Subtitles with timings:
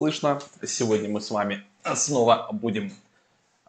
[0.00, 0.38] слышно.
[0.64, 1.64] Сегодня мы с вами
[1.96, 2.92] снова будем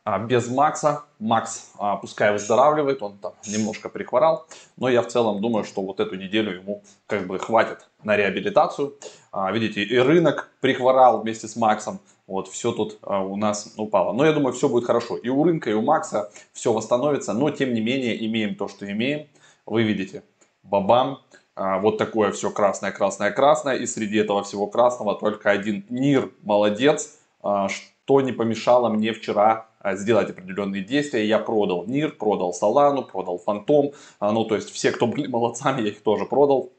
[0.03, 1.05] а, без Макса.
[1.17, 4.45] Макс, а, пускай выздоравливает, он там немножко прихворал,
[4.77, 8.95] но я в целом думаю, что вот эту неделю ему как бы хватит на реабилитацию.
[9.31, 14.13] А, видите, и рынок прихворал вместе с Максом, вот все тут а, у нас упало.
[14.13, 15.17] Но я думаю, все будет хорошо.
[15.17, 18.89] И у рынка, и у Макса все восстановится, но тем не менее имеем то, что
[18.89, 19.27] имеем.
[19.65, 20.21] Вы видите,
[20.61, 21.21] бабам,
[21.55, 27.19] вот такое все красное, красное, красное, и среди этого всего красного только один Нир молодец,
[27.41, 31.25] а, что не помешало мне вчера а, сделать определенные действия.
[31.25, 35.89] Я продал Нир, продал Солану, продал Фантом, ну то есть все, кто были молодцами, я
[35.89, 36.71] их тоже продал.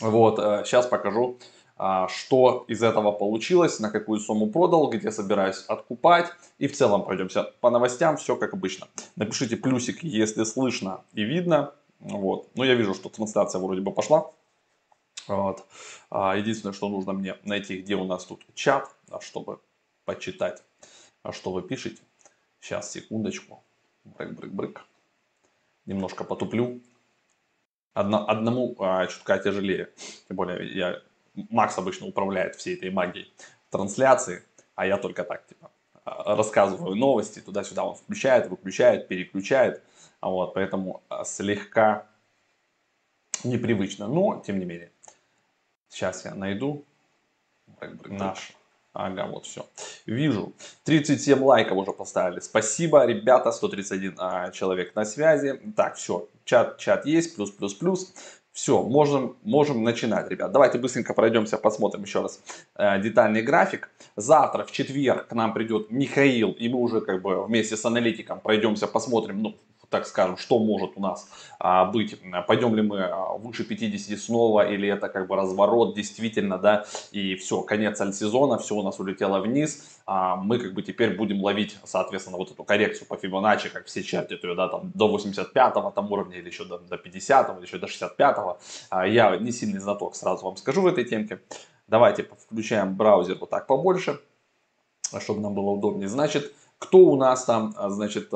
[0.00, 1.38] Вот, сейчас покажу,
[2.08, 6.26] что из этого получилось, на какую сумму продал, где собираюсь откупать.
[6.58, 8.88] И в целом пройдемся по новостям, все как обычно.
[9.14, 11.72] Напишите плюсик, если слышно и видно.
[12.00, 12.50] Вот.
[12.54, 14.30] Но я вижу, что трансляция вроде бы пошла.
[15.28, 15.66] Вот.
[16.10, 19.60] А, единственное, что нужно мне найти, где у нас тут чат, чтобы
[20.04, 20.62] почитать,
[21.22, 22.02] а что вы пишете.
[22.60, 23.62] Сейчас, секундочку.
[24.04, 24.80] Брык-брык-брык.
[25.84, 26.80] Немножко потуплю.
[27.92, 29.90] Одно, одному а, чутка тяжелее.
[30.28, 31.02] Тем более, я,
[31.34, 33.32] Макс обычно управляет всей этой магией
[33.70, 34.42] трансляции,
[34.74, 35.70] а я только так, типа,
[36.04, 39.82] а, рассказываю новости, туда-сюда он включает, выключает, переключает.
[40.20, 42.06] Вот, поэтому а, слегка
[43.44, 44.90] непривычно, но тем не менее.
[45.88, 46.84] Сейчас я найду
[48.06, 48.52] наш.
[48.92, 49.66] Ага, вот все.
[50.06, 50.54] Вижу.
[50.84, 52.40] 37 лайков уже поставили.
[52.40, 53.52] Спасибо, ребята.
[53.52, 55.60] 131 а, человек на связи.
[55.76, 56.28] Так, все.
[56.44, 57.36] Чат, чат есть.
[57.36, 58.14] Плюс, плюс, плюс.
[58.56, 60.50] Все, можем, можем начинать, ребят.
[60.50, 62.40] Давайте быстренько пройдемся, посмотрим еще раз
[62.76, 63.90] э, детальный график.
[64.16, 68.40] Завтра, в четверг, к нам придет Михаил, и мы уже как бы вместе с аналитиком
[68.40, 69.56] пройдемся, посмотрим, ну,
[69.90, 74.68] так скажем, что может у нас а, быть, пойдем ли мы а, выше 50 снова,
[74.68, 79.40] или это как бы разворот действительно, да, и все, конец сезона, все у нас улетело
[79.40, 83.86] вниз, а, мы как бы теперь будем ловить, соответственно, вот эту коррекцию по Фибоначчи, как
[83.86, 87.66] все чертят ее, да, там до 85-го там уровня, или еще до, до 50-го, или
[87.66, 88.58] еще до 65-го,
[88.90, 91.40] а, я не сильный знаток, сразу вам скажу в этой темке,
[91.88, 94.20] давайте включаем браузер вот так побольше,
[95.20, 98.28] чтобы нам было удобнее, значит, кто у нас там, а, значит,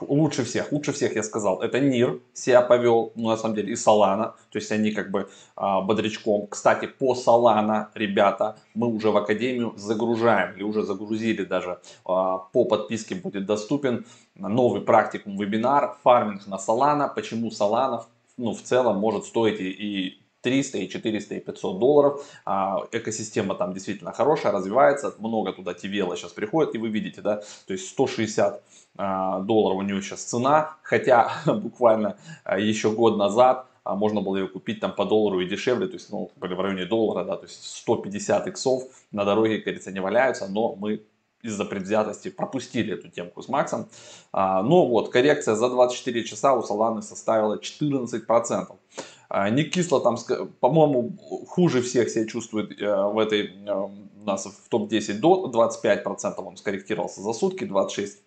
[0.00, 3.76] лучше всех, лучше всех я сказал, это Нир себя повел, ну на самом деле и
[3.76, 6.46] Солана, то есть они как бы а, бодрячком.
[6.46, 12.64] Кстати, по Солана, ребята, мы уже в Академию загружаем, или уже загрузили даже, а, по
[12.64, 18.04] подписке будет доступен новый практикум вебинар, фарминг на Солана, почему Солана
[18.36, 22.24] ну, в целом может стоить и, и 300, и 400, и 500 долларов.
[22.44, 27.36] А, экосистема там действительно хорошая, развивается, много туда TVL сейчас приходит, и вы видите, да,
[27.66, 28.62] то есть 160
[28.96, 34.36] а, долларов у нее сейчас цена, хотя буквально а, еще год назад а, можно было
[34.36, 37.46] ее купить там по доллару и дешевле, то есть ну, в районе доллара, да, то
[37.46, 38.82] есть 150 иксов
[39.12, 41.02] на дороге, кажется, не валяются, но мы
[41.42, 43.88] из-за предвзятости пропустили эту темку с Максом.
[44.32, 48.76] А, но вот коррекция за 24 часа у Solana составила 14%.
[49.28, 50.16] А, не кисло там,
[50.60, 51.16] по-моему,
[51.48, 56.56] хуже всех себя чувствует э, в этой, э, у нас в топ-10 до 25%, он
[56.56, 58.22] скорректировался за сутки, 26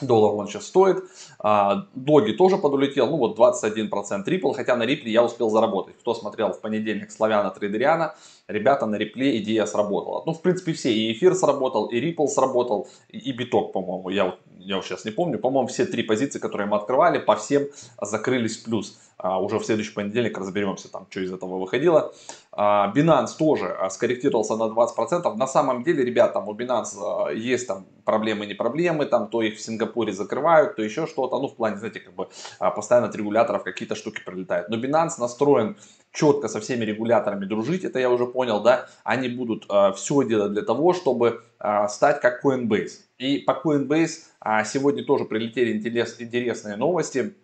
[0.00, 1.04] долларов он сейчас стоит.
[1.38, 5.96] А, Доги тоже подулетел, ну вот 21% Ripple, хотя на Ripple я успел заработать.
[5.98, 8.14] Кто смотрел в понедельник Славяна Трейдериана,
[8.46, 10.22] ребята на Ripple идея сработала.
[10.26, 14.76] Ну, в принципе, все, и эфир сработал, и Ripple сработал, и биток, по-моему, я, я
[14.76, 17.68] вот сейчас не помню, по-моему, все три позиции, которые мы открывали, по всем
[18.00, 18.98] закрылись плюс.
[19.20, 22.12] А, уже в следующий понедельник разберемся, там, что из этого выходило.
[22.52, 25.34] А, Binance тоже а, скорректировался на 20%.
[25.34, 29.56] На самом деле, ребят, там у Binance есть там проблемы, не проблемы, там то их
[29.56, 31.40] в Сингапуре закрывают, то еще что-то.
[31.40, 34.68] Ну, в плане, знаете, как бы постоянно от регуляторов какие-то штуки прилетают.
[34.68, 35.76] Но Binance настроен
[36.18, 40.52] четко со всеми регуляторами дружить, это я уже понял, да, они будут э, все делать
[40.52, 42.90] для того, чтобы э, стать как Coinbase.
[43.18, 47.34] И по Coinbase э, сегодня тоже прилетели интерес, интересные новости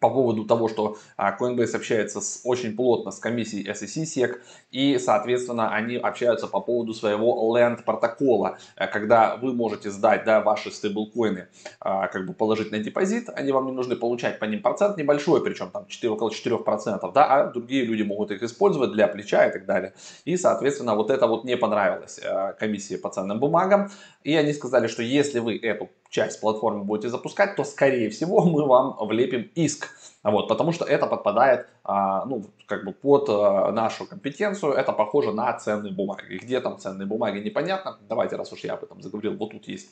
[0.00, 4.98] по поводу того, что а, Coinbase общается с, очень плотно с комиссией SEC SEC, и,
[4.98, 10.70] соответственно, они общаются по поводу своего Land протокола, э, когда вы можете сдать да, ваши
[10.70, 11.48] стейблкоины,
[11.80, 15.42] а, как бы положить на депозит, они вам не нужны получать по ним процент небольшой,
[15.42, 19.52] причем там 4, около 4%, да, а другие люди могут их использовать для плеча и
[19.52, 19.94] так далее.
[20.24, 23.90] И, соответственно, вот это вот не понравилось э, комиссии по ценным бумагам,
[24.24, 28.66] и они сказали, что если вы эту часть платформы будете запускать, то, скорее всего, мы
[28.66, 29.87] вам влепим иск.
[30.22, 35.32] Вот, потому что это подпадает а, ну, как бы под а, нашу компетенцию, это похоже
[35.32, 36.38] на ценные бумаги.
[36.42, 37.98] Где там ценные бумаги, непонятно.
[38.08, 39.88] Давайте, раз уж я об этом заговорил, вот тут есть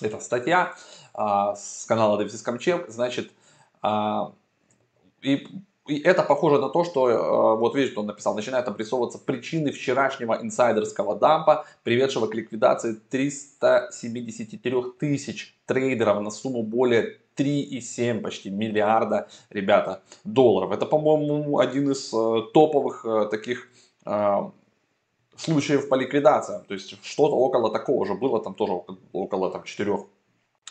[0.00, 0.74] эта статья
[1.12, 3.32] а, с канала Камчев, значит,
[3.82, 4.32] а,
[5.22, 5.46] и
[5.88, 10.38] и это похоже на то, что, э, вот видите, он написал, начинают обрисовываться причины вчерашнего
[10.40, 20.02] инсайдерского дампа, приведшего к ликвидации 373 тысяч трейдеров на сумму более 3,7 почти миллиарда, ребята,
[20.24, 20.72] долларов.
[20.72, 23.68] Это, по-моему, один из э, топовых э, таких
[25.36, 26.64] случаев по ликвидациям.
[26.64, 28.72] То есть что-то около такого же было, там тоже
[29.12, 29.98] около там, 4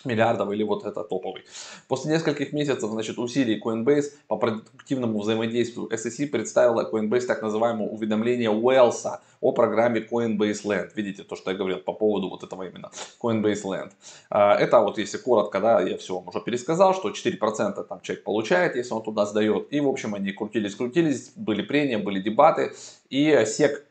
[0.07, 1.43] миллиардов или вот это топовый.
[1.87, 8.49] После нескольких месяцев значит, усилий Coinbase по продуктивному взаимодействию SEC представила Coinbase так называемое уведомление
[8.49, 10.91] Уэлса о программе Coinbase Land.
[10.95, 12.89] Видите то, что я говорил по поводу вот этого именно
[13.21, 13.91] Coinbase Land.
[14.29, 18.23] А, это вот если коротко, да, я все вам уже пересказал, что 4% там человек
[18.23, 19.67] получает, если он туда сдает.
[19.71, 22.73] И в общем они крутились-крутились, были прения, были дебаты.
[23.09, 23.83] И SEC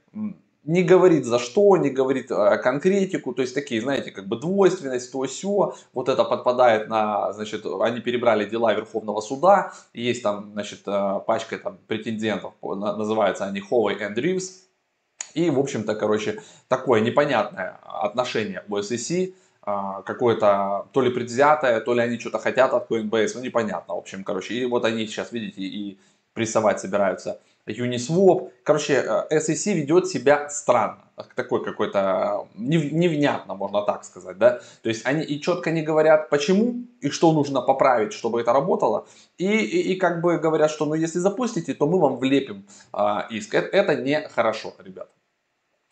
[0.66, 5.12] не говорит за что, не говорит э, конкретику, то есть такие, знаете, как бы двойственность,
[5.12, 10.80] то все, вот это подпадает на, значит, они перебрали дела Верховного суда, есть там, значит,
[10.86, 14.64] э, пачка там претендентов, называются они Ховой и Ривз,
[15.34, 19.34] и, в общем-то, короче, такое непонятное отношение у SEC,
[19.66, 19.72] э,
[20.04, 24.24] какое-то то ли предвзятое, то ли они что-то хотят от Coinbase, ну непонятно, в общем,
[24.24, 25.98] короче, и вот они сейчас, видите, и
[26.34, 28.50] прессовать собираются Uniswap.
[28.62, 31.02] Короче, э, SEC ведет себя странно.
[31.34, 34.38] Такой какой-то невнятно, можно так сказать.
[34.38, 34.60] Да?
[34.82, 39.06] То есть они и четко не говорят, почему и что нужно поправить, чтобы это работало.
[39.38, 43.26] И, и, и как бы говорят, что ну если запустите, то мы вам влепим а,
[43.30, 43.54] иск.
[43.54, 45.10] Это, это нехорошо, ребята.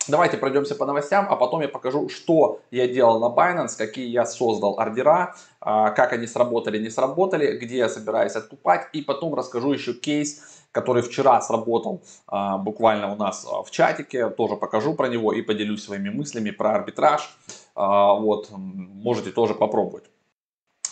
[0.07, 4.27] Давайте пройдемся по новостям, а потом я покажу, что я делал на Binance, какие я
[4.27, 8.87] создал ордера, а, как они сработали, не сработали, где я собираюсь откупать.
[8.93, 14.29] И потом расскажу еще кейс, который вчера сработал а, буквально у нас а, в чатике.
[14.29, 17.39] Тоже покажу про него и поделюсь своими мыслями про арбитраж.
[17.77, 20.05] А, вот, можете тоже попробовать.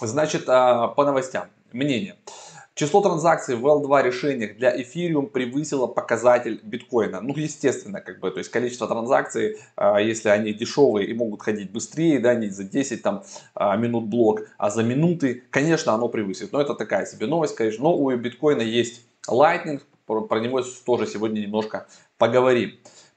[0.00, 1.46] Значит, по новостям.
[1.72, 2.16] Мнение.
[2.74, 7.20] Число транзакций в L2 решениях для Ethereum превысило показатель биткоина.
[7.20, 9.58] Ну, естественно, как бы, то есть количество транзакций,
[10.00, 13.22] если они дешевые и могут ходить быстрее, да, не за 10 там,
[13.54, 16.52] минут блок, а за минуты, конечно, оно превысит.
[16.52, 17.84] Но это такая себе новость, конечно.
[17.84, 21.86] Но у биткоина есть Lightning, про него тоже сегодня немножко
[22.18, 22.72] поговорим.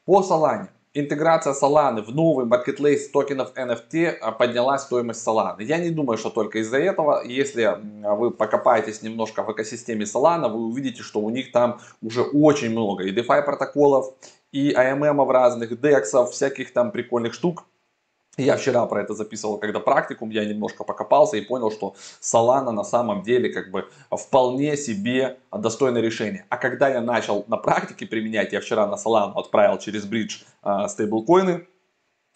[0.05, 0.67] По Solana.
[0.97, 5.61] Интеграция Solana в новый marketplace токенов NFT а, подняла стоимость Solana.
[5.61, 7.21] Я не думаю, что только из-за этого.
[7.25, 7.69] Если
[8.15, 13.03] вы покопаетесь немножко в экосистеме Solana, вы увидите, что у них там уже очень много
[13.03, 14.13] и DeFi протоколов,
[14.53, 17.65] и AMM в разных, DEX, всяких там прикольных штук.
[18.37, 22.83] Я вчера про это записывал, когда практикум, я немножко покопался и понял, что Solana на
[22.83, 26.45] самом деле как бы вполне себе достойное решение.
[26.49, 30.87] А когда я начал на практике применять, я вчера на Solana отправил через бридж э,
[30.89, 31.65] стейблкоины,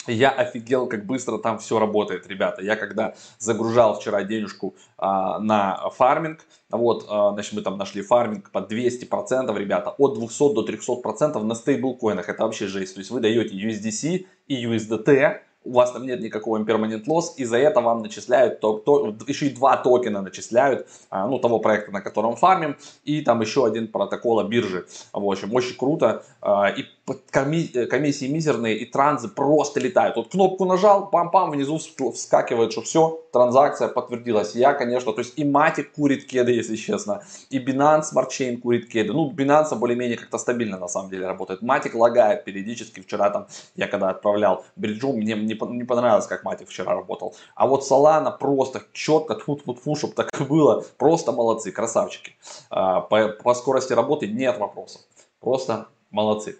[0.07, 2.63] я офигел, как быстро там все работает, ребята.
[2.63, 8.49] Я когда загружал вчера денежку а, на фарминг, вот, а, значит, мы там нашли фарминг
[8.51, 12.29] по 200%, ребята, от 200 до 300% на стейблкоинах.
[12.29, 12.95] Это вообще жесть.
[12.95, 17.45] То есть вы даете USDC и USDT, у вас там нет никакого impermanent loss, и
[17.45, 21.91] за это вам начисляют, то, то, еще и два токена начисляют, а, ну, того проекта,
[21.91, 24.85] на котором фармим, и там еще один протокола биржи.
[25.13, 26.23] В общем, очень круто.
[26.41, 26.85] А, и
[27.31, 30.15] комиссии мизерные, и транзы просто летают.
[30.15, 34.55] Вот кнопку нажал, пам-пам, внизу вскакивает, что все, транзакция подтвердилась.
[34.55, 38.89] Я, конечно, то есть и Матик курит кеды, если честно, и Binance Smart Chain курит
[38.89, 39.13] кеды.
[39.13, 41.61] Ну, Binance более-менее как-то стабильно на самом деле работает.
[41.61, 43.01] Матик лагает периодически.
[43.01, 47.35] Вчера там, я когда отправлял бриджу, мне не, понравилось, как Матик вчера работал.
[47.55, 50.83] А вот Solana просто четко, тут вот фу, чтобы так и было.
[50.97, 52.35] Просто молодцы, красавчики.
[52.69, 55.01] А, по, по скорости работы нет вопросов.
[55.39, 56.57] Просто молодцы.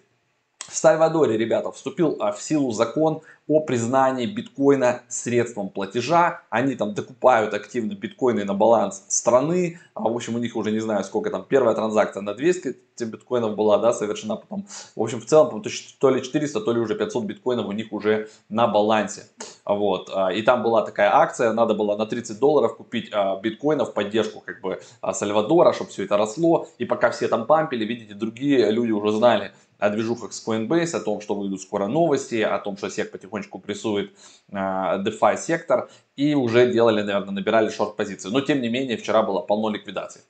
[0.68, 6.42] В Сальвадоре, ребята, вступил а, в силу закон о признании биткоина средством платежа.
[6.50, 9.80] Они там докупают активно биткоины на баланс страны.
[9.94, 11.44] А, в общем, у них уже не знаю сколько там.
[11.48, 14.66] Первая транзакция на 200 биткоинов была, да, совершена потом.
[14.94, 15.60] В общем, в целом,
[15.98, 19.24] то ли 400, то ли уже 500 биткоинов у них уже на балансе.
[19.64, 20.08] Вот.
[20.14, 23.10] А, и там была такая акция, надо было на 30 долларов купить
[23.42, 24.80] биткоинов в поддержку как бы
[25.12, 26.68] Сальвадора, чтобы все это росло.
[26.78, 31.00] И пока все там пампили, видите, другие люди уже знали, о движухах с Coinbase, о
[31.00, 34.12] том, что выйдут скоро новости, о том, что SEC потихонечку прессует
[34.50, 38.28] э, DeFi сектор и уже делали, наверное, набирали шорт-позиции.
[38.28, 40.22] Но тем не менее, вчера было полно ликвидаций.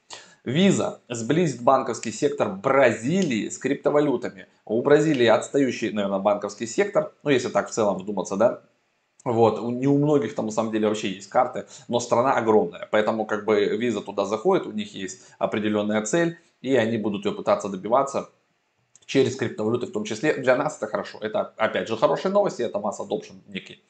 [0.45, 4.47] Виза сблизит банковский сектор Бразилии с криптовалютами.
[4.65, 8.63] У Бразилии отстающий, наверное, банковский сектор, ну если так в целом вдуматься, да,
[9.25, 13.27] вот, не у многих там на самом деле вообще есть карты, но страна огромная, поэтому
[13.27, 17.69] как бы виза туда заходит, у них есть определенная цель, и они будут ее пытаться
[17.69, 18.31] добиваться
[19.11, 20.35] через криптовалюты в том числе.
[20.35, 21.19] Для нас это хорошо.
[21.21, 23.83] Это, опять же, хорошие новости, это масс adoption некий.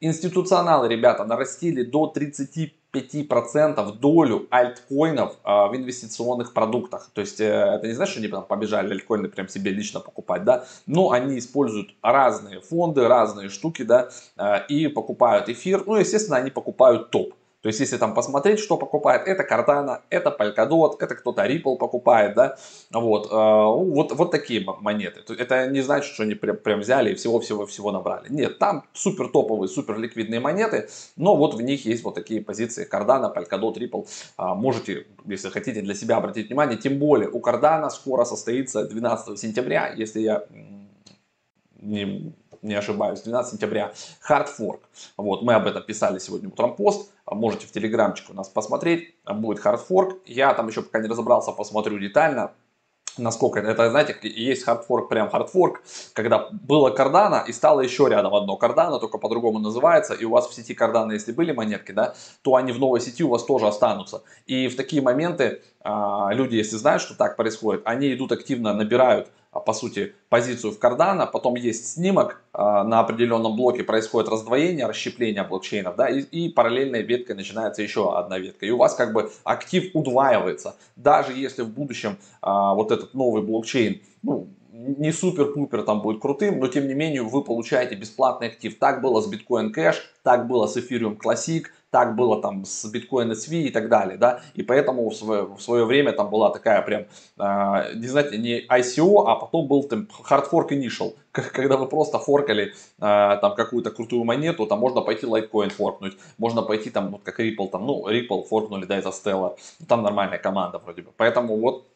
[0.00, 7.10] Институционалы, ребята, нарастили до 35% долю альткоинов а, в инвестиционных продуктах.
[7.12, 10.44] То есть э, это не значит, что они там побежали альткоины прям себе лично покупать,
[10.44, 15.84] да, но они используют разные фонды, разные штуки, да, э, и покупают эфир.
[15.86, 17.34] Ну, естественно, они покупают топ.
[17.62, 22.34] То есть, если там посмотреть, что покупает, это Cardano, это Polkadot, это кто-то Ripple покупает,
[22.34, 22.56] да,
[22.90, 25.22] вот, э, вот, вот такие монеты.
[25.32, 28.26] Это не значит, что они прям, прям взяли и всего-всего-всего набрали.
[28.30, 32.88] Нет, там супер топовые, супер ликвидные монеты, но вот в них есть вот такие позиции
[32.90, 34.08] Cardano, Polkadot, Ripple.
[34.36, 39.38] А, можете, если хотите, для себя обратить внимание, тем более у Cardano скоро состоится 12
[39.38, 40.44] сентября, если я
[41.80, 43.92] не не ошибаюсь, 12 сентября,
[44.28, 44.80] Fork.
[45.16, 49.58] Вот, мы об этом писали сегодня утром пост, можете в телеграмчике у нас посмотреть, будет
[49.64, 50.20] Fork.
[50.26, 52.52] Я там еще пока не разобрался, посмотрю детально,
[53.18, 55.82] насколько это, знаете, есть хардфорк, прям хардфорк,
[56.14, 60.48] когда было Cardano и стало еще рядом одно Cardano, только по-другому называется, и у вас
[60.48, 63.66] в сети Cardano, если были монетки, да, то они в новой сети у вас тоже
[63.66, 64.22] останутся.
[64.46, 69.28] И в такие моменты а, люди, если знают, что так происходит, они идут активно, набирают
[69.60, 75.44] по сути, позицию в Cardano, потом есть снимок, а, на определенном блоке происходит раздвоение, расщепление
[75.44, 78.64] блокчейнов, да, и, и параллельной веткой начинается еще одна ветка.
[78.64, 80.76] И у вас как бы актив удваивается.
[80.96, 86.58] Даже если в будущем а, вот этот новый блокчейн, ну, не супер-пупер там будет крутым,
[86.58, 88.78] но тем не менее вы получаете бесплатный актив.
[88.78, 93.32] Так было с Bitcoin Cash, так было с Ethereum Classic, так было там с Bitcoin
[93.32, 96.80] SV и так далее, да, и поэтому в свое, в свое время там была такая
[96.80, 97.02] прям,
[97.38, 102.18] э, не знаете, не ICO, а потом был там hard fork initial, когда вы просто
[102.18, 107.22] форкали э, там какую-то крутую монету, там можно пойти Litecoin форкнуть, можно пойти там, вот
[107.24, 111.60] как Ripple, там, ну, Ripple форкнули, да, из Stellar, там нормальная команда вроде бы, поэтому
[111.60, 111.91] вот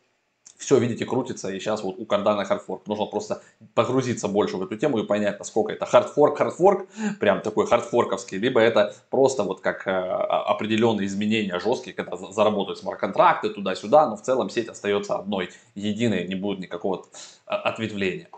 [0.58, 2.86] все, видите, крутится, и сейчас вот у Cardano хардфорк.
[2.86, 3.42] Нужно просто
[3.74, 6.88] погрузиться больше в эту тему и понять, насколько это хардфорк, хардфорк,
[7.20, 13.50] прям такой хардфорковский, либо это просто вот как э, определенные изменения жесткие, когда заработают смарт-контракты
[13.50, 17.06] туда-сюда, но в целом сеть остается одной, единой, не будет никакого
[17.44, 18.28] ответвления.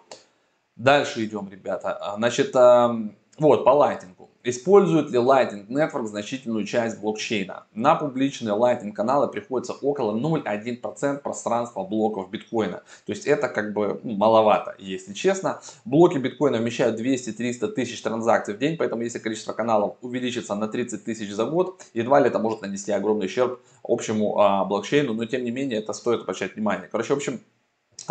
[0.77, 2.15] Дальше идем, ребята.
[2.17, 4.31] Значит, эм, вот, по лайтингу.
[4.49, 7.67] Использует ли Lightning Network значительную часть блокчейна?
[7.75, 12.83] На публичные Lightning каналы приходится около 0,1% пространства блоков биткоина.
[13.05, 15.61] То есть это как бы ну, маловато, если честно.
[15.85, 21.05] Блоки биткоина вмещают 200-300 тысяч транзакций в день, поэтому если количество каналов увеличится на 30
[21.05, 25.45] тысяч за год, едва ли это может нанести огромный ущерб общему а, блокчейну, но тем
[25.45, 26.89] не менее это стоит обращать внимание.
[26.91, 27.41] Короче, в общем,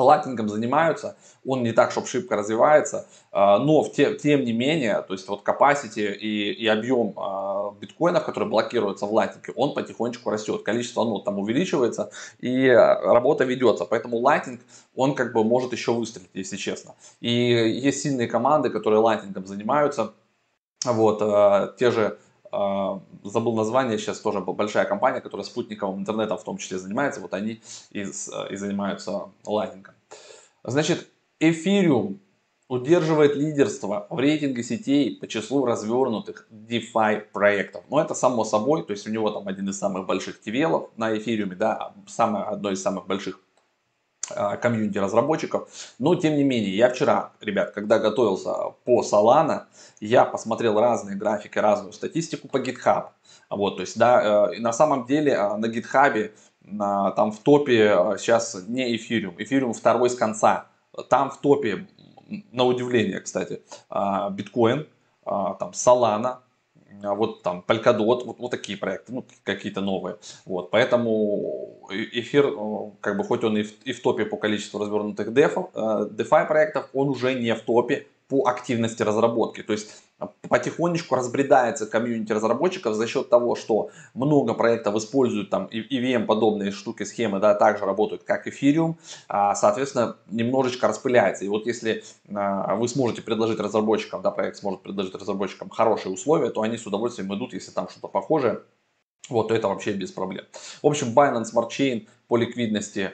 [0.02, 5.02] лайтингом занимаются, он не так, чтобы шибко развивается, а, но в те, тем не менее,
[5.02, 10.30] то есть вот capacity и, и объем а, биткоинов, которые блокируются в лайтинге, он потихонечку
[10.30, 14.62] растет, количество нот там увеличивается и работа ведется, поэтому лайтинг,
[14.96, 16.96] он как бы может еще выстрелить, если честно.
[17.20, 20.14] И есть сильные команды, которые лайтингом занимаются,
[20.86, 22.18] вот, а, те же
[22.52, 27.62] забыл название, сейчас тоже большая компания, которая спутниковым интернетом в том числе занимается, вот они
[27.92, 29.96] и, и занимаются лайтингом.
[30.64, 31.08] Значит,
[31.40, 32.20] Ethereum
[32.68, 37.86] удерживает лидерство в рейтинге сетей по числу развернутых DeFi проектов.
[37.90, 41.16] Но это само собой, то есть у него там один из самых больших TVL на
[41.16, 43.47] Ethereum, да, самое, одно из самых больших а,
[44.62, 45.70] комьюнити разработчиков.
[46.00, 48.54] Но тем не менее, я вчера, ребят, когда готовился
[48.84, 49.64] по Solana,
[50.00, 53.10] я посмотрел разные графики, разную статистику по GitHub.
[53.50, 56.32] Вот, то есть, да, э, на самом деле э, на GitHub
[57.16, 60.68] там в топе э, сейчас не Ethereum, Ethereum второй с конца.
[61.10, 61.88] Там в топе,
[62.52, 63.62] на удивление, кстати,
[64.32, 64.88] биткоин,
[65.24, 66.38] там Solana,
[67.02, 70.18] вот там Polkadot, вот, вот такие проекты, ну, какие-то новые.
[70.46, 72.54] Вот, поэтому эфир,
[73.02, 76.90] как бы, хоть он и в, и в топе по количеству развернутых DeFi, DeFi проектов,
[76.94, 79.64] он уже не в топе по активности разработки.
[79.64, 85.68] То есть а, потихонечку разбредается комьюнити разработчиков за счет того, что много проектов используют там
[85.72, 88.96] EVM подобные штуки, схемы, да, также работают как Ethereum,
[89.30, 91.46] а, соответственно, немножечко распыляется.
[91.46, 92.04] И вот если
[92.34, 96.86] а, вы сможете предложить разработчикам, да, проект сможет предложить разработчикам хорошие условия, то они с
[96.86, 98.62] удовольствием идут, если там что-то похожее,
[99.30, 100.46] вот, то это вообще без проблем.
[100.82, 103.12] В общем, Binance Smart Chain по ликвидности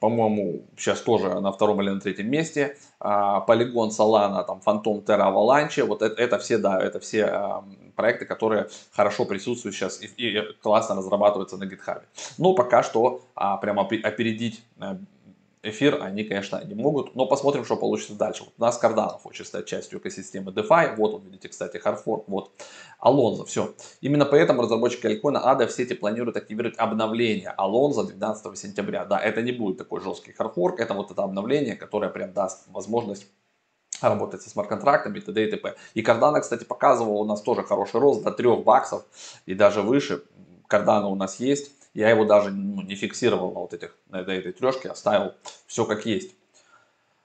[0.00, 2.76] по-моему, сейчас тоже на втором или на третьем месте.
[2.98, 7.62] Полигон Solana, там, Phantom Terra Avalanche, вот это, это все, да, это все
[7.94, 12.02] проекты, которые хорошо присутствуют сейчас и, и классно разрабатываются на GitHub.
[12.38, 14.62] Но пока что а, прямо опередить
[15.68, 18.44] эфир они, конечно, не могут, но посмотрим, что получится дальше.
[18.44, 22.50] Вот у нас Cardano хочет стать частью экосистемы DeFi, вот он, видите, кстати, Hardfork, вот,
[23.00, 23.74] Alonso, все.
[24.00, 29.04] Именно поэтому разработчики Алькоина ADA в сети планируют активировать обновление Alonso 12 сентября.
[29.04, 33.26] Да, это не будет такой жесткий Hardfork, это вот это обновление, которое прям даст возможность
[34.00, 35.44] работать со смарт-контрактами, т.д.
[35.44, 35.74] и т.п.
[35.94, 39.04] И Cardano, кстати, показывал у нас тоже хороший рост до 3 баксов
[39.46, 40.22] и даже выше.
[40.70, 41.72] Cardano у нас есть.
[41.98, 45.32] Я его даже ну, не фиксировал на вот этих, на этой, этой трешке, оставил
[45.66, 46.30] все как есть.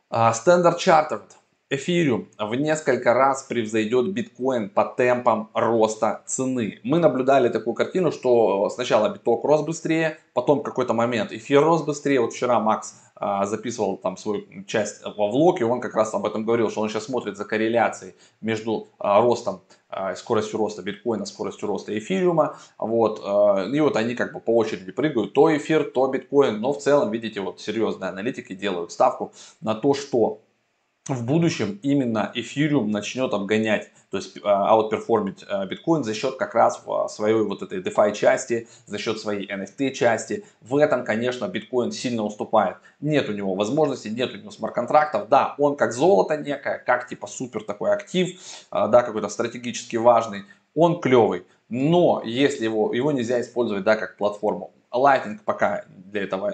[0.10, 1.30] Uh, Standard Chartered.
[1.70, 6.80] Эфириум в несколько раз превзойдет биткоин по темпам роста цены.
[6.82, 12.22] Мы наблюдали такую картину, что сначала биток рос быстрее, потом какой-то момент эфир рос быстрее.
[12.22, 13.13] Вот вчера Макс а,
[13.46, 17.06] записывал там свою часть во влоге, он как раз об этом говорил, что он сейчас
[17.06, 23.80] смотрит за корреляцией между а, ростом а, скоростью роста биткоина, скоростью роста эфириума, вот, и
[23.80, 27.42] вот они как бы по очереди прыгают, то эфир, то биткоин, но в целом, видите,
[27.42, 30.42] вот серьезные аналитики делают ставку на то, что
[31.08, 36.56] в будущем именно эфириум начнет обгонять, то есть а, аутперформить а, биткоин за счет как
[36.56, 40.46] раз своей вот этой DeFi части, за счет своей NFT части.
[40.62, 42.78] В этом, конечно, биткоин сильно уступает.
[43.02, 45.28] Нет у него возможностей, нет у него смарт-контрактов.
[45.28, 48.40] Да, он как золото некое, как типа супер такой актив,
[48.72, 50.44] а, да, какой-то стратегически важный,
[50.74, 51.46] он клевый.
[51.68, 54.73] Но если его, его нельзя использовать, да, как платформу.
[54.94, 56.54] Lightning пока для этого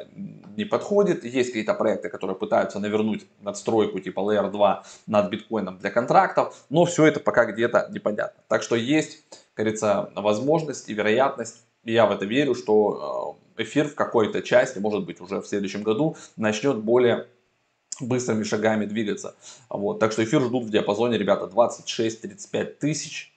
[0.56, 1.24] не подходит.
[1.24, 6.86] Есть какие-то проекты, которые пытаются навернуть надстройку типа Layer 2 над биткоином для контрактов, но
[6.86, 8.44] все это пока где-то непонятно.
[8.48, 13.64] Так что есть, как говорится, возможность и вероятность, и я в это верю, что э,
[13.64, 17.28] эфир в какой-то части, может быть уже в следующем году, начнет более
[18.02, 19.36] быстрыми шагами двигаться.
[19.70, 20.00] Вот.
[20.00, 23.34] Так что эфир ждут в диапазоне, ребята, 26-35 тысяч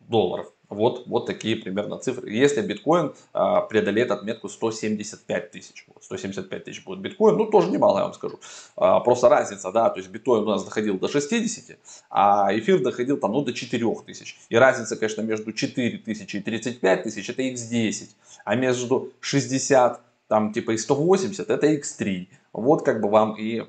[0.00, 0.52] долларов.
[0.74, 2.30] Вот, вот такие примерно цифры.
[2.30, 7.98] Если биткоин а, преодолеет отметку 175 тысяч, вот, 175 тысяч будет биткоин, ну тоже немало,
[7.98, 8.40] я вам скажу.
[8.76, 11.78] А, просто разница, да, то есть биткоин у нас доходил до 60,
[12.10, 14.36] а эфир доходил там, ну, до 4 тысяч.
[14.48, 18.08] И разница, конечно, между 4 тысячи и 35 тысяч это x10,
[18.44, 22.26] а между 60 там типа и 180 это x3.
[22.52, 23.62] Вот как бы вам и,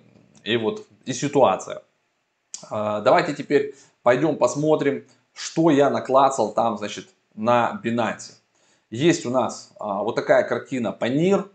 [0.44, 1.82] и вот и ситуация.
[2.70, 5.06] А, давайте теперь пойдем посмотрим,
[5.36, 8.36] что я наклацал там, значит, на Binance.
[8.90, 11.50] Есть у нас а, вот такая картина NIR.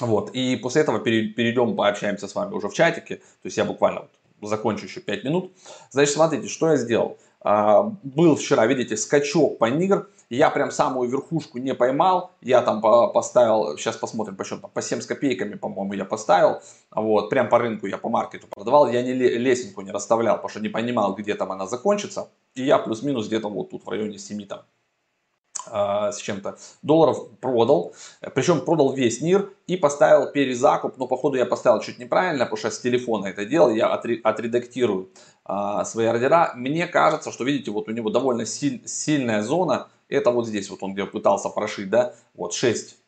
[0.00, 3.16] Вот, и после этого перейдем, пообщаемся с вами уже в чатике.
[3.16, 4.02] То есть я буквально
[4.40, 5.52] вот закончу еще 5 минут.
[5.90, 7.18] Значит, смотрите, что я сделал.
[7.42, 10.06] А, был вчера, видите, скачок NIR.
[10.30, 12.30] Я прям самую верхушку не поймал.
[12.40, 16.62] Я там поставил, сейчас посмотрим по счету, по 7 с копейками, по-моему, я поставил.
[16.92, 18.88] Вот, прям по рынку я по маркету продавал.
[18.88, 22.28] Я не лесенку не расставлял, потому что не понимал, где там она закончится.
[22.54, 24.62] И я плюс-минус где-то вот тут в районе 7 там
[25.66, 27.94] а, с чем-то долларов продал,
[28.34, 32.70] причем продал весь НИР и поставил перезакуп, но походу я поставил чуть неправильно, потому что
[32.70, 35.10] с телефона это делал, я отредактирую
[35.44, 36.52] а, свои ордера.
[36.56, 40.82] Мне кажется, что видите, вот у него довольно силь, сильная зона, это вот здесь, вот
[40.82, 42.99] он где пытался прошить, да, вот 6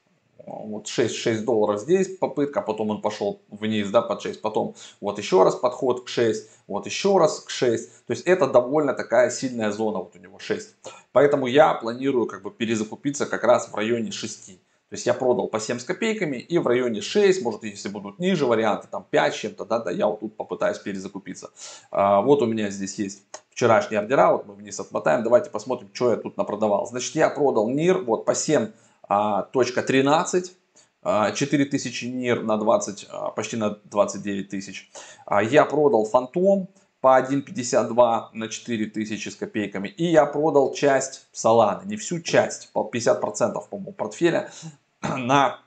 [0.46, 5.18] вот 6, 6 долларов здесь попытка, потом он пошел вниз, да, под 6, потом вот
[5.18, 9.30] еще раз подход к 6, вот еще раз к 6, то есть это довольно такая
[9.30, 10.76] сильная зона вот у него 6,
[11.12, 14.58] поэтому я планирую как бы перезакупиться как раз в районе 6,
[14.92, 18.18] то есть я продал по 7 с копейками и в районе 6, может если будут
[18.18, 21.48] ниже варианты, там 5 чем-то, да, да, я вот тут попытаюсь перезакупиться.
[21.90, 26.10] А, вот у меня здесь есть вчерашние ордера, вот мы вниз отмотаем, давайте посмотрим, что
[26.10, 26.84] я тут напродавал.
[26.84, 28.70] Значит, я продал НИР вот по 7 а,
[29.52, 30.52] точка 13,
[31.04, 34.90] 4000 НИР на 20, а, почти на 29 тысяч.
[35.26, 36.68] А, я продал Фантом
[37.00, 39.88] по 1.52 на 4000 с копейками.
[39.88, 44.50] И я продал часть Solana, не всю часть, по 50% по-моему портфеля
[45.02, 45.58] на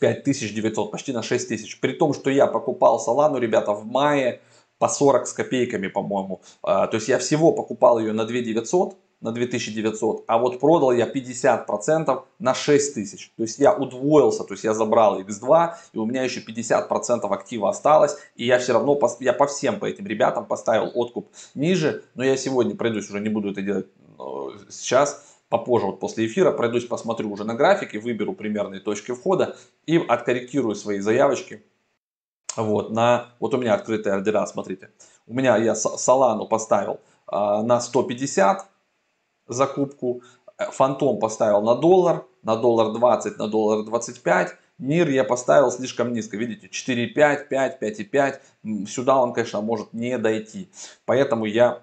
[0.00, 1.80] 5900, почти на 6000.
[1.80, 4.42] При том, что я покупал Solana, ребята, в мае
[4.78, 6.40] по 40 с копейками, по-моему.
[6.62, 12.22] То есть я всего покупал ее на 2900 на 2900, а вот продал я 50%
[12.38, 13.32] на 6000.
[13.36, 17.68] То есть я удвоился, то есть я забрал X2, и у меня еще 50% актива
[17.68, 22.24] осталось, и я все равно, я по всем по этим ребятам поставил откуп ниже, но
[22.24, 23.86] я сегодня пройдусь, уже не буду это делать
[24.68, 29.96] сейчас, попозже, вот после эфира, пройдусь, посмотрю уже на графике, выберу примерные точки входа и
[29.96, 31.64] откорректирую свои заявочки.
[32.56, 34.90] Вот, на, вот у меня открытые ордера, смотрите.
[35.26, 37.00] У меня я Солану поставил
[37.30, 38.66] э, на 150,
[39.48, 40.22] закупку.
[40.58, 44.56] Э, Фантом поставил на доллар, на доллар 20, на доллар 25.
[44.78, 48.86] Мир я поставил слишком низко, видите, 4,5, 5, 5,5.
[48.86, 50.70] Сюда он, конечно, может не дойти.
[51.04, 51.82] Поэтому я,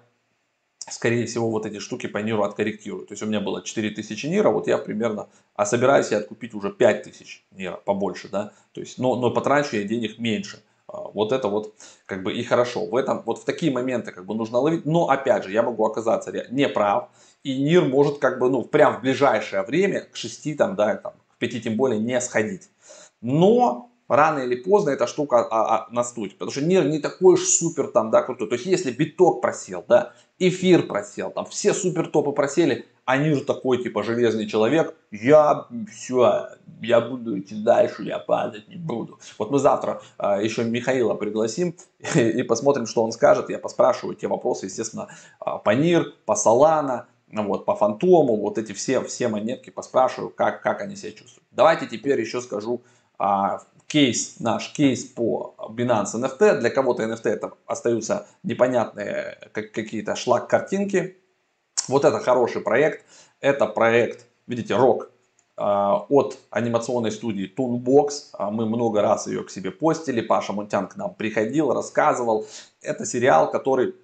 [0.88, 3.06] скорее всего, вот эти штуки по ниру откорректирую.
[3.06, 6.72] То есть у меня было 4000 нира, вот я примерно, а собираюсь я откупить уже
[6.72, 8.52] 5000 нира, побольше, да.
[8.72, 10.62] То есть, но, но потрачу я денег меньше.
[10.88, 11.74] А, вот это вот
[12.06, 12.86] как бы и хорошо.
[12.86, 14.86] В этом, вот в такие моменты как бы нужно ловить.
[14.86, 17.10] Но опять же, я могу оказаться не прав
[17.46, 21.12] и НИР может как бы, ну, прям в ближайшее время к 6, там, да, там,
[21.36, 22.70] к 5 тем более не сходить.
[23.20, 26.38] Но рано или поздно эта штука а, а, наступит.
[26.38, 28.48] Потому что NIR не такой уж супер там, да, крутой.
[28.48, 33.44] То есть, если биток просел, да, эфир просел, там все супер топы просели, а NIR
[33.44, 36.48] такой, типа, железный человек, я все,
[36.82, 39.20] я буду идти дальше, я падать не буду.
[39.38, 41.76] Вот мы завтра а, еще Михаила пригласим
[42.16, 43.50] и, и посмотрим, что он скажет.
[43.50, 45.06] Я поспрашиваю те вопросы, естественно,
[45.38, 50.62] а, по NIR, по Solana, вот, по фантому, вот эти все, все монетки поспрашиваю, как,
[50.62, 51.46] как они себя чувствуют.
[51.50, 52.82] Давайте теперь еще скажу
[53.18, 56.58] а, кейс, наш кейс по Binance NFT.
[56.60, 61.16] Для кого-то NFT это остаются непонятные как, какие-то шлак-картинки.
[61.88, 63.04] Вот это хороший проект.
[63.40, 65.10] Это проект, видите, рок
[65.56, 68.10] а, от анимационной студии Toonbox.
[68.34, 70.20] А, мы много раз ее к себе постили.
[70.20, 72.46] Паша Мунтян к нам приходил, рассказывал.
[72.82, 73.94] Это сериал, который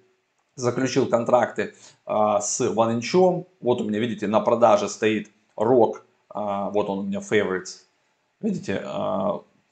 [0.55, 1.73] заключил контракты
[2.05, 3.45] а, с Ваненчом.
[3.61, 6.05] Вот у меня, видите, на продаже стоит рок.
[6.33, 7.81] Вот он у меня favorites.
[8.41, 8.83] Видите,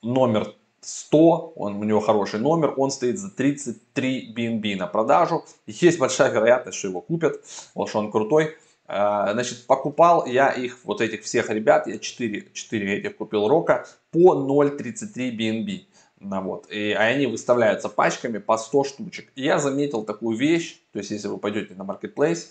[0.03, 5.45] номер 100, он, у него хороший номер, он стоит за 33 BNB на продажу.
[5.67, 7.41] Есть большая вероятность, что его купят,
[7.75, 8.57] вот что он крутой.
[8.87, 13.85] А, значит, покупал я их, вот этих всех ребят, я 4, 4 этих купил рока
[14.11, 15.85] по 0.33 BNB.
[16.21, 16.69] Ну, вот.
[16.69, 19.31] И они выставляются пачками по 100 штучек.
[19.35, 22.45] И я заметил такую вещь, то есть если вы пойдете на Marketplace,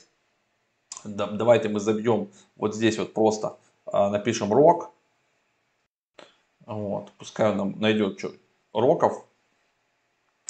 [1.04, 3.56] да, давайте мы забьем вот здесь вот просто,
[3.86, 4.90] а, напишем рок,
[6.66, 8.32] вот, пускай он нам найдет что,
[8.72, 9.24] роков,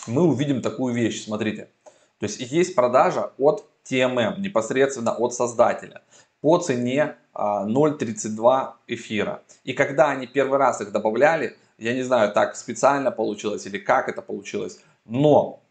[0.06, 1.68] мы увидим такую вещь, смотрите.
[2.20, 6.02] То есть есть продажа от TMM, непосредственно от создателя,
[6.40, 9.42] по цене 0.32 а, эфира.
[9.64, 14.08] И когда они первый раз их добавляли, я не знаю, так специально получилось или как
[14.08, 15.62] это получилось, но,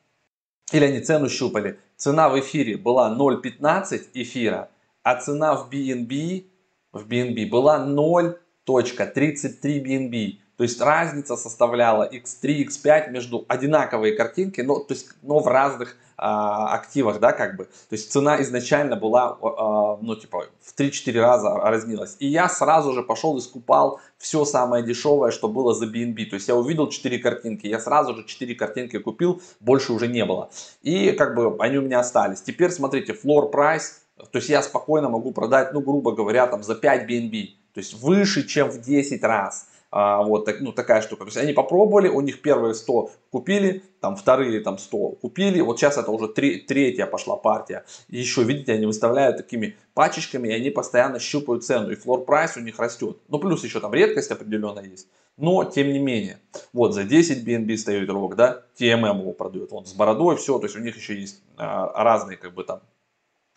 [0.73, 4.69] или они цену щупали, цена в эфире была 0.15 эфира,
[5.03, 6.45] а цена в BNB,
[6.91, 10.37] в BNB была 0 0.33 BNB.
[10.59, 15.95] То есть разница составляла x3, x5 между одинаковые картинки, но, то есть, но в разных
[16.17, 17.63] а, активах, да, как бы.
[17.63, 22.17] То есть цена изначально была, а, ну, типа, в 3-4 раза разнилась.
[22.19, 26.25] И я сразу же пошел и скупал все самое дешевое, что было за BNB.
[26.25, 30.25] То есть я увидел 4 картинки, я сразу же 4 картинки купил, больше уже не
[30.25, 30.49] было.
[30.81, 32.41] И как бы они у меня остались.
[32.41, 36.75] Теперь смотрите, floor price, то есть я спокойно могу продать, ну, грубо говоря, там за
[36.75, 37.47] 5 BNB.
[37.73, 39.68] То есть выше, чем в 10 раз.
[39.91, 41.23] А, вот так, ну, такая штука.
[41.23, 45.61] То есть они попробовали, у них первые 100 купили, там вторые там 100 купили.
[45.61, 47.85] Вот сейчас это уже три, третья пошла партия.
[48.07, 51.89] И еще, видите, они выставляют такими пачечками, и они постоянно щупают цену.
[51.89, 53.17] И флор прайс у них растет.
[53.27, 55.07] Ну, плюс еще там редкость определенная есть.
[55.37, 56.39] Но, тем не менее,
[56.73, 60.65] вот за 10 BNB стоит рок, да, TMM его продает, он с бородой, все, то
[60.65, 62.81] есть у них еще есть а, разные, как бы там,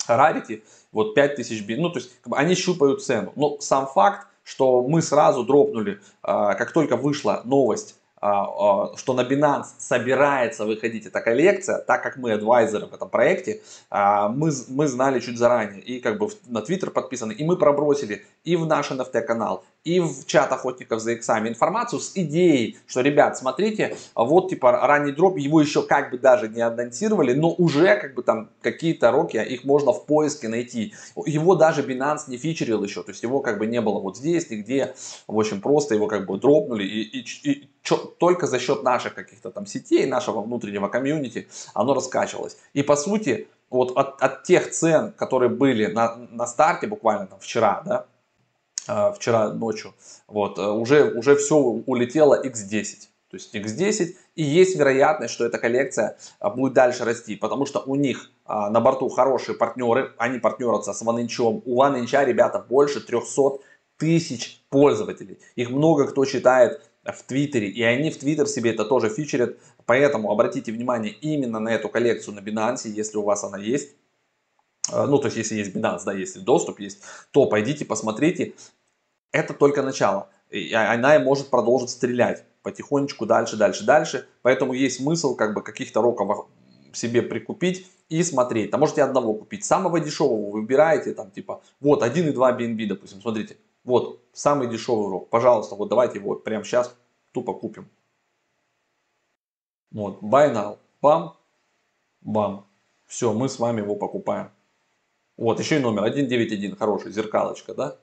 [0.09, 3.33] Rarity, вот 5000 бин, ну то есть как бы, они щупают цену.
[3.35, 9.15] Но сам факт, что мы сразу дропнули, а, как только вышла новость, а, а, что
[9.15, 14.87] на Binance собирается выходить эта коллекция, так как мы адвайзеры в этом проекте, мы, мы
[14.87, 15.83] знали чуть заранее.
[15.83, 20.01] И как бы на Twitter подписаны, и мы пробросили и в наш NFT канал, и
[20.01, 25.39] в чат охотников за иксами информацию с идеей, что, ребят, смотрите, вот типа ранний дроп,
[25.39, 29.65] его еще как бы даже не анонсировали, но уже как бы там какие-то роки, их
[29.65, 30.95] можно в поиске найти.
[31.27, 34.51] Его даже Binance не фичерил еще, то есть его как бы не было вот здесь,
[34.51, 34.95] нигде,
[35.27, 39.15] в общем, просто его как бы дропнули и, и, и чё, только за счет наших
[39.15, 42.57] каких-то там сетей, нашего внутреннего комьюнити оно раскачивалось.
[42.73, 47.41] И по сути, вот от, от тех цен, которые были на, на старте буквально там
[47.41, 48.07] вчера, да,
[48.87, 49.95] вчера ночью,
[50.27, 53.09] вот, э, уже, уже все улетело x10.
[53.33, 57.81] То есть x10 и есть вероятность, что эта коллекция а, будет дальше расти, потому что
[57.81, 61.63] у них а, на борту хорошие партнеры, они партнерятся с OneInch.
[61.65, 63.61] У OneInch, ребята, больше 300
[63.97, 65.39] тысяч пользователей.
[65.57, 70.31] Их много кто читает в Твиттере, и они в Твиттер себе это тоже фичерят, поэтому
[70.31, 73.97] обратите внимание именно на эту коллекцию на Binance, если у вас она есть.
[74.91, 78.55] А, ну, то есть, если есть Binance, да, если доступ есть, то пойдите, посмотрите.
[79.31, 80.29] Это только начало.
[80.51, 84.29] И она может продолжить стрелять потихонечку дальше, дальше, дальше.
[84.43, 86.49] Поэтому есть смысл как бы каких-то роков
[86.93, 88.71] себе прикупить и смотреть.
[88.71, 89.65] Там можете одного купить.
[89.65, 93.57] Самого дешевого выбираете, там типа, вот 1,2 BNB, допустим, смотрите.
[93.85, 95.31] Вот, самый дешевый рок.
[95.31, 96.95] Пожалуйста, вот давайте его прямо сейчас
[97.33, 97.89] тупо купим.
[99.91, 100.79] Вот, buy now.
[101.01, 101.37] Бам,
[102.21, 102.67] бам.
[103.07, 104.51] Все, мы с вами его покупаем.
[105.43, 107.97] Вот, еще и номер 191, хороший, зеркалочка, да?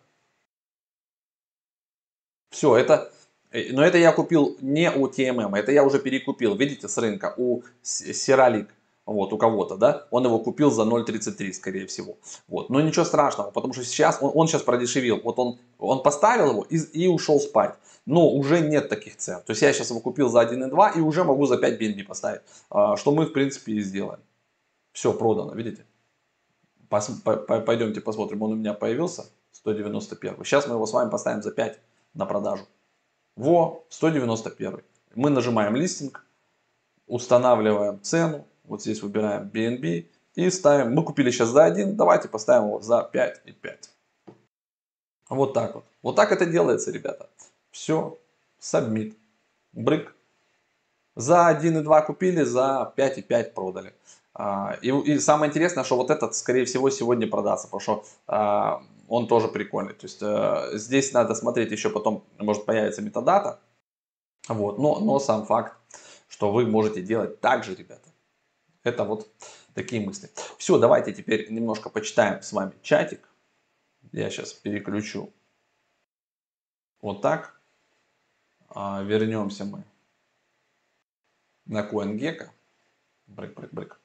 [2.50, 3.14] Все, это,
[3.52, 7.34] э, но это я купил не у TMM, это я уже перекупил, видите, с рынка,
[7.38, 8.68] у Сиралик.
[9.06, 12.18] вот, у кого-то, да, он его купил за 0.33, скорее всего.
[12.50, 12.70] Вот.
[12.70, 15.22] Но ничего страшного, потому что сейчас, он, он сейчас продешевил.
[15.24, 17.76] Вот он, он поставил его и, и ушел спать.
[18.06, 19.42] Но уже нет таких цен.
[19.46, 22.42] То есть я сейчас его купил за 1.2 и уже могу за 5 BNB поставить.
[22.70, 24.20] А, что мы, в принципе, и сделаем.
[24.92, 25.86] Все продано, видите?
[26.90, 28.42] Пос, по, по, пойдемте посмотрим.
[28.42, 30.44] Он у меня появился, 191.
[30.44, 31.80] Сейчас мы его с вами поставим за 5
[32.16, 32.66] на продажу.
[33.36, 34.82] Во, 191.
[35.16, 36.26] Мы нажимаем листинг,
[37.08, 42.68] устанавливаем цену, вот здесь выбираем BNB и ставим, мы купили сейчас за 1, давайте поставим
[42.68, 43.90] его за 5 и 5.
[45.30, 45.86] Вот так вот.
[46.02, 47.30] Вот так это делается, ребята.
[47.72, 48.18] Все,
[48.60, 49.16] submit,
[49.74, 50.16] брык.
[51.16, 53.94] За 1 и 2 купили, за 5 и 5 продали.
[54.42, 58.82] А, и, и самое интересное, что вот этот, скорее всего, сегодня продастся, потому что а,
[59.10, 59.94] он тоже прикольный.
[59.94, 63.60] То есть э, здесь надо смотреть еще потом, может появится метадата.
[64.48, 65.76] Вот, но, но сам факт,
[66.30, 68.08] что вы можете делать так же, ребята.
[68.84, 69.28] Это вот
[69.74, 70.30] такие мысли.
[70.58, 73.28] Все, давайте теперь немножко почитаем с вами чатик.
[74.14, 75.34] Я сейчас переключу
[77.02, 77.60] вот так.
[78.70, 79.84] А, вернемся мы
[81.66, 82.52] на CoinGecko.
[83.30, 84.00] Брык, брык, брык.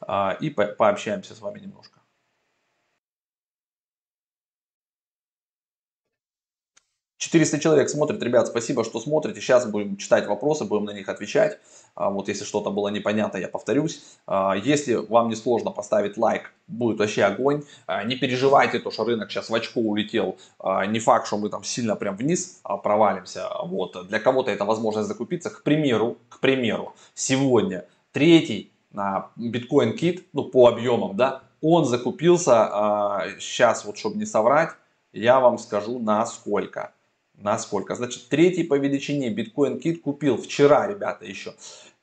[0.00, 2.00] А, и по пообщаемся с вами немножко.
[7.20, 9.42] 400 человек смотрит, ребят, спасибо, что смотрите.
[9.42, 11.58] Сейчас будем читать вопросы, будем на них отвечать.
[11.94, 14.02] А, вот если что-то было непонятно, я повторюсь.
[14.26, 17.62] А, если вам не сложно поставить лайк, будет вообще огонь.
[17.86, 20.38] А, не переживайте, то что рынок сейчас в очко улетел.
[20.88, 23.48] Не факт, что мы там сильно прям вниз провалимся.
[23.64, 24.08] Вот.
[24.08, 25.50] Для кого-то это возможность закупиться.
[25.50, 28.72] К примеру, к примеру, сегодня третий
[29.36, 34.70] биткоин кит, ну по объемам, да, он закупился, сейчас вот чтобы не соврать,
[35.12, 36.92] я вам скажу на сколько
[37.40, 37.94] на сколько?
[37.94, 41.54] Значит, третий по величине биткоин кит купил вчера, ребята, еще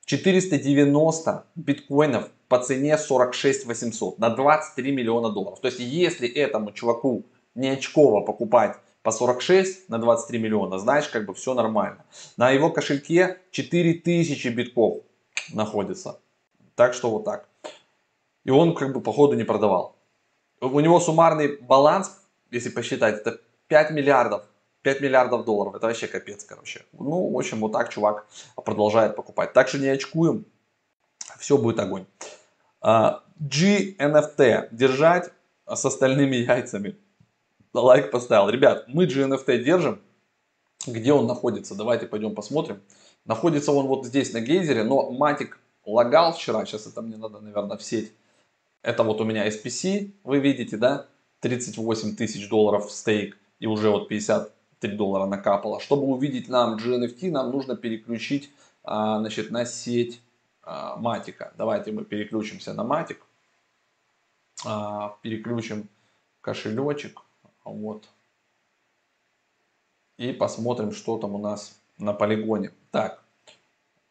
[0.05, 5.59] 490 биткоинов по цене 46 800 на 23 миллиона долларов.
[5.59, 11.25] То есть, если этому чуваку не очково покупать по 46 на 23 миллиона, знаешь, как
[11.25, 12.05] бы все нормально.
[12.35, 15.03] На его кошельке 4000 битков
[15.53, 16.19] находится.
[16.75, 17.47] Так что вот так.
[18.43, 19.95] И он как бы походу не продавал.
[20.61, 22.19] У него суммарный баланс,
[22.51, 24.43] если посчитать, это 5 миллиардов
[24.87, 25.75] 5 миллиардов долларов.
[25.75, 26.85] Это вообще капец, короче.
[26.93, 29.51] Ну, в общем, вот так чувак продолжает покупать.
[29.51, 30.45] Так что не очкуем.
[31.39, 32.05] Все будет огонь.
[32.79, 34.69] А, GNFT.
[34.71, 35.29] Держать
[35.65, 36.95] с остальными яйцами.
[37.73, 38.49] Лайк поставил.
[38.49, 40.01] Ребят, мы GNFT держим.
[40.85, 41.75] Где он находится?
[41.75, 42.81] Давайте пойдем посмотрим.
[43.27, 46.65] Находится он вот здесь на гейзере, но матик лагал вчера.
[46.65, 48.11] Сейчас это мне надо, наверное, в сеть.
[48.81, 51.05] Это вот у меня SPC, вы видите, да?
[51.41, 55.79] 38 тысяч долларов в стейк и уже вот 50 3 доллара накапало.
[55.79, 58.49] Чтобы увидеть нам GNFT, нам нужно переключить
[58.83, 60.21] а, значит, на сеть
[60.63, 61.53] Матика.
[61.57, 63.25] Давайте мы переключимся на Матик.
[65.21, 65.87] Переключим
[66.41, 67.21] кошелечек.
[67.63, 68.07] Вот.
[70.17, 72.71] И посмотрим, что там у нас на полигоне.
[72.91, 73.23] Так,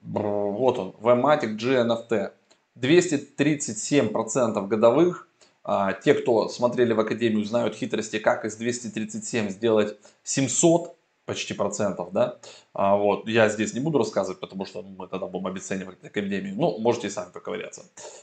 [0.01, 2.33] вот он, VMatic GNFT.
[2.77, 5.27] 237% годовых
[5.69, 10.95] а, те, кто смотрели в Академию, знают хитрости, как из 237 сделать 700
[11.25, 12.39] почти процентов, да,
[12.73, 16.79] а, вот, я здесь не буду рассказывать, потому что мы тогда будем обесценивать Академию, ну,
[16.79, 17.83] можете сами поковыряться.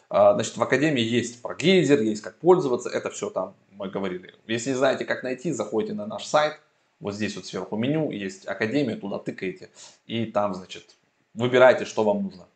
[0.09, 4.33] А, значит, в Академии есть про гейзер, есть как пользоваться, это все там мы говорили.
[4.47, 6.61] Если не знаете, как найти, заходите на наш сайт,
[7.03, 9.69] вот здесь вот сверху меню, есть Академия, туда тыкаете,
[10.05, 10.95] и там, значит,
[11.33, 12.47] выбирайте, что вам нужно.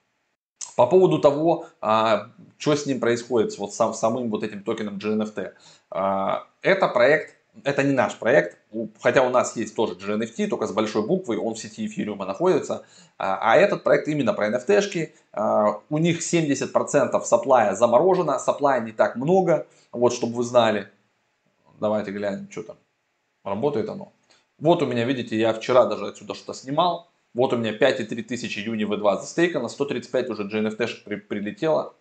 [0.78, 5.54] По поводу того, а, что с ним происходит, вот сам, самым вот этим токеном GNFT.
[5.92, 8.58] А, это проект, это не наш проект,
[9.02, 12.86] хотя у нас есть тоже GNFT, только с большой буквы, он в сети эфириума находится.
[13.18, 15.14] А, а этот проект именно про NFT-шки.
[15.90, 20.88] У них 70% саплая заморожено, саплая не так много, вот чтобы вы знали.
[21.80, 22.78] Давайте глянем, что там.
[23.44, 24.14] Работает оно.
[24.60, 27.10] Вот у меня, видите, я вчера даже отсюда что-то снимал.
[27.34, 31.96] Вот у меня 5,3 тысячи Юни V2 застейкано, 135 уже GNFT при, прилетело.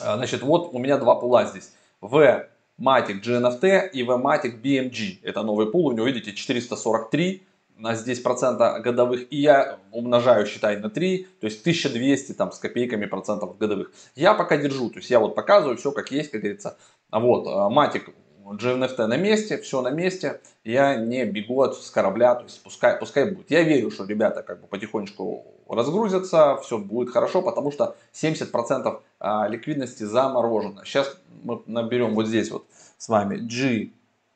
[0.00, 1.72] А, значит, вот у меня два пула здесь.
[2.00, 2.48] V
[2.80, 5.18] Matic GNFT и V Matic BMG.
[5.22, 7.42] Это новый пул, у него, видите, 443
[7.78, 12.58] на здесь процента годовых, и я умножаю, считай, на 3, то есть 1200 там с
[12.58, 13.92] копейками процентов годовых.
[14.14, 16.76] Я пока держу, то есть я вот показываю все как есть, как говорится.
[17.10, 18.12] Вот, Matic
[18.52, 22.96] GNFT на месте, все на месте, я не бегу от с корабля, то есть пускай,
[22.98, 23.50] пускай будет.
[23.50, 29.48] Я верю, что ребята как бы потихонечку разгрузятся, все будет хорошо, потому что 70% а,
[29.48, 30.84] ликвидности заморожено.
[30.84, 32.64] Сейчас мы наберем вот здесь вот
[32.96, 33.36] с вами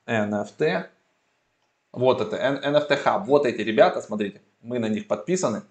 [0.06, 0.86] GNFT,
[1.92, 5.62] вот это NFT Hub, вот эти ребята, смотрите, мы на них подписаны.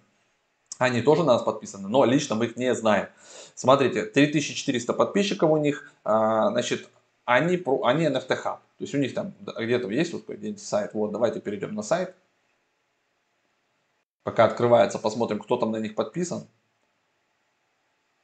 [0.78, 3.08] Они тоже на нас подписаны, но лично мы их не знаем.
[3.54, 6.90] Смотрите, 3400 подписчиков у них, а, значит,
[7.34, 8.60] они, они NFT Hub.
[8.78, 10.94] То есть у них там где-то есть вот какой-нибудь сайт.
[10.94, 12.16] Вот, давайте перейдем на сайт.
[14.24, 16.48] Пока открывается, посмотрим, кто там на них подписан.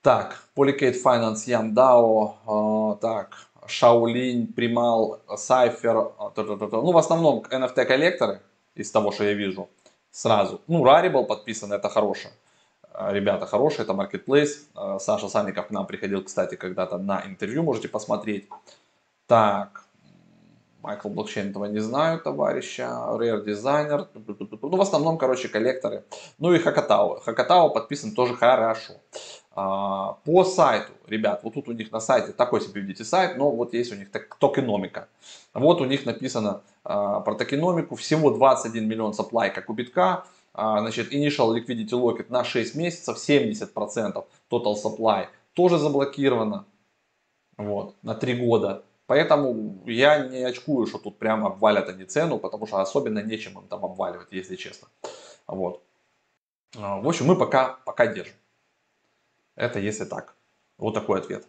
[0.01, 3.35] Так, Polycade Finance, Yandaо, э, так,
[3.67, 8.41] Shaolin, Primal, Cypher, э, ну, в основном NFT коллекторы,
[8.75, 9.67] из того, что я вижу,
[10.11, 10.61] сразу.
[10.67, 12.33] Ну, Rarible подписан, это хорошее.
[12.93, 14.99] Э, ребята хорошие, это Marketplace.
[14.99, 18.47] Саша Санников к нам приходил, кстати, когда-то на интервью, можете посмотреть.
[19.27, 19.87] Так,
[20.81, 22.83] Майкл Блокчейн этого не знаю, товарища.
[22.83, 24.07] Rare Designer.
[24.15, 26.05] Ну, в основном, короче, коллекторы.
[26.39, 27.19] Ну и Хакатау.
[27.19, 28.93] Хакатау подписан тоже хорошо.
[29.51, 33.51] А, по сайту, ребят, вот тут у них на сайте такой себе видите сайт, но
[33.51, 35.09] вот есть у них токеномика.
[35.53, 37.95] Вот у них написано а, про токеномику.
[37.95, 40.23] Всего 21 миллион supply, как у битка.
[40.53, 46.65] А, значит, initial liquidity locket на 6 месяцев, 70% total supply тоже заблокировано.
[47.57, 48.83] Вот, на 3 года.
[49.07, 53.67] Поэтому я не очкую, что тут прямо обвалят они цену, потому что особенно нечем им
[53.67, 54.89] там обваливать, если честно.
[55.47, 55.81] Вот.
[56.75, 58.35] А, в общем, мы пока, пока держим.
[59.55, 60.35] Это если так.
[60.77, 61.47] Вот такой ответ.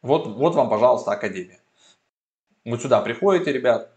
[0.00, 1.60] Вот, вот вам, пожалуйста, Академия.
[2.64, 3.90] Вот сюда приходите, ребят.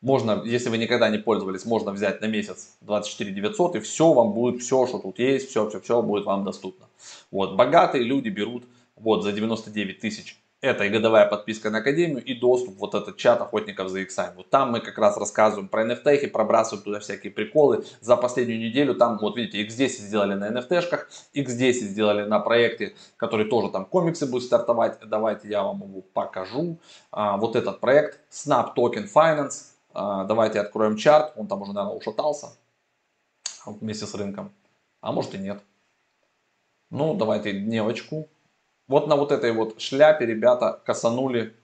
[0.00, 4.32] Можно, если вы никогда не пользовались, можно взять на месяц 24 900 и все вам
[4.32, 6.86] будет, все, что тут есть, все, все, все будет вам доступно.
[7.30, 8.64] Вот, богатые люди берут
[9.00, 10.38] вот за 99 тысяч.
[10.60, 14.34] Это и годовая подписка на Академию, и доступ вот этот чат охотников за иксами.
[14.34, 17.84] Вот там мы как раз рассказываем про NFT, и пробрасываем туда всякие приколы.
[18.00, 23.48] За последнюю неделю там, вот видите, X10 сделали на NFT-шках, X10 сделали на проекте, который
[23.48, 24.98] тоже там комиксы будет стартовать.
[25.06, 26.78] Давайте я вам его покажу.
[27.12, 29.74] А, вот этот проект, Snap Token Finance.
[29.94, 32.48] А, давайте откроем чарт, он там уже, наверное, ушатался
[33.64, 34.52] вместе с рынком.
[35.00, 35.62] А может и нет.
[36.90, 38.28] Ну, давайте дневочку.
[38.88, 41.54] Вот на вот этой вот шляпе ребята косанули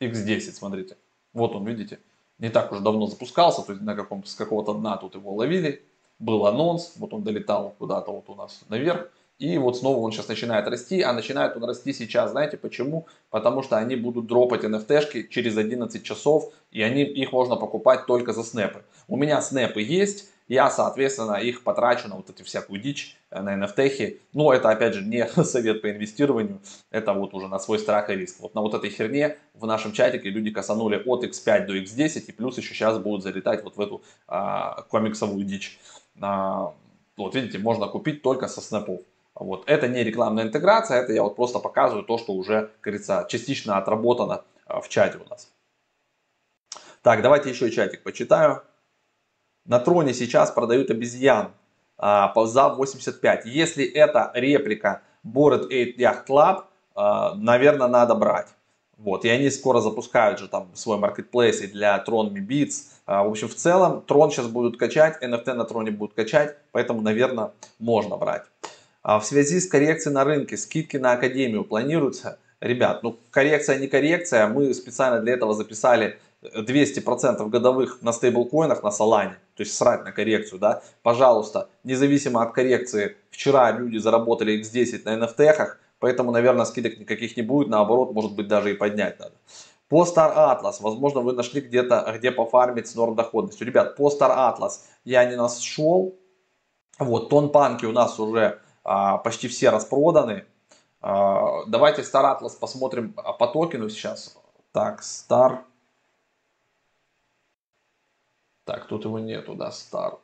[0.00, 0.96] X10, смотрите.
[1.32, 1.98] Вот он, видите,
[2.38, 5.82] не так уж давно запускался, то есть на каком с какого-то дна тут его ловили.
[6.18, 9.10] Был анонс, вот он долетал куда-то вот у нас наверх.
[9.38, 13.08] И вот снова он сейчас начинает расти, а начинает он расти сейчас, знаете почему?
[13.30, 18.32] Потому что они будут дропать NFT-шки через 11 часов, и они, их можно покупать только
[18.32, 18.84] за снэпы.
[19.08, 23.56] У меня снэпы есть, я, соответственно, их потрачу на вот эту всякую дичь, э, на
[23.56, 24.20] NFT.
[24.34, 26.60] Но это, опять же, не совет по инвестированию,
[26.90, 28.36] это вот уже на свой страх и риск.
[28.40, 32.32] Вот на вот этой херне в нашем чатике люди косанули от X5 до X10, и
[32.32, 35.78] плюс еще сейчас будут залетать вот в эту а, комиксовую дичь.
[36.20, 36.74] А,
[37.16, 39.00] вот видите, можно купить только со снэпов.
[39.34, 39.64] Вот.
[39.66, 43.78] Это не рекламная интеграция, это я вот просто показываю то, что уже, как говорится, частично
[43.78, 45.50] отработано а, в чате у нас.
[47.00, 48.62] Так, давайте еще чатик почитаю.
[49.64, 51.52] На троне сейчас продают обезьян
[51.96, 53.46] а, за 85.
[53.46, 58.48] Если это реплика Bored 8 Yacht Club, а, наверное, надо брать.
[58.98, 62.86] Вот, и они скоро запускают же там свой маркетплейс и для Tron Me Beats.
[63.06, 67.00] А, в общем, в целом, Трон сейчас будут качать, NFT на Троне будут качать, поэтому,
[67.00, 68.42] наверное, можно брать.
[69.02, 72.38] А в связи с коррекцией на рынке, скидки на Академию планируются?
[72.60, 78.88] Ребят, ну коррекция не коррекция, мы специально для этого записали 200% годовых на стейблкоинах на
[78.88, 85.02] Solana, то есть срать на коррекцию, да, пожалуйста, независимо от коррекции, вчера люди заработали X10
[85.04, 89.34] на NFT, поэтому, наверное, скидок никаких не будет, наоборот, может быть, даже и поднять надо.
[89.88, 93.66] По Star Atlas, возможно, вы нашли где-то, где пофармить с норм доходностью.
[93.66, 96.18] Ребят, по Star Atlas я не нашел,
[96.98, 100.46] вот, тон панки у нас уже а, почти все распроданы.
[101.00, 104.36] А, давайте Star Atlas посмотрим по токену сейчас.
[104.72, 105.58] Так, Star
[108.64, 110.18] так, тут его нету, да, Star,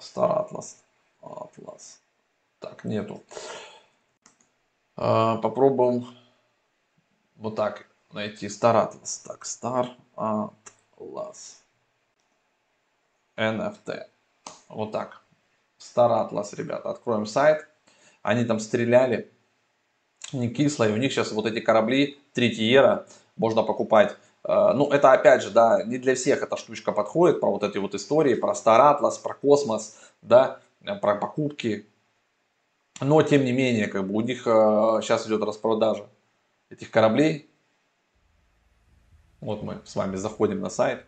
[0.00, 0.76] Star Atlas.
[1.22, 1.98] Atlas.
[2.58, 3.22] Так, нету.
[4.96, 6.06] А, попробуем
[7.36, 9.26] вот так найти Star Atlas.
[9.26, 11.62] Так, Star Atlas.
[13.36, 14.06] NFT.
[14.68, 15.22] Вот так.
[15.78, 16.90] Star Atlas, ребята.
[16.90, 17.66] Откроем сайт.
[18.22, 19.32] Они там стреляли.
[20.32, 20.88] Не кисло.
[20.88, 25.84] И у них сейчас вот эти корабли третьера можно покупать ну, это опять же, да,
[25.84, 29.34] не для всех эта штучка подходит, про вот эти вот истории, про Star Atlas, про
[29.34, 31.86] космос, да, э, про покупки.
[33.00, 36.06] Но, тем не менее, как бы у них сейчас э, идет распродажа
[36.70, 37.50] этих кораблей.
[39.40, 41.04] Вот мы с вами заходим на сайт.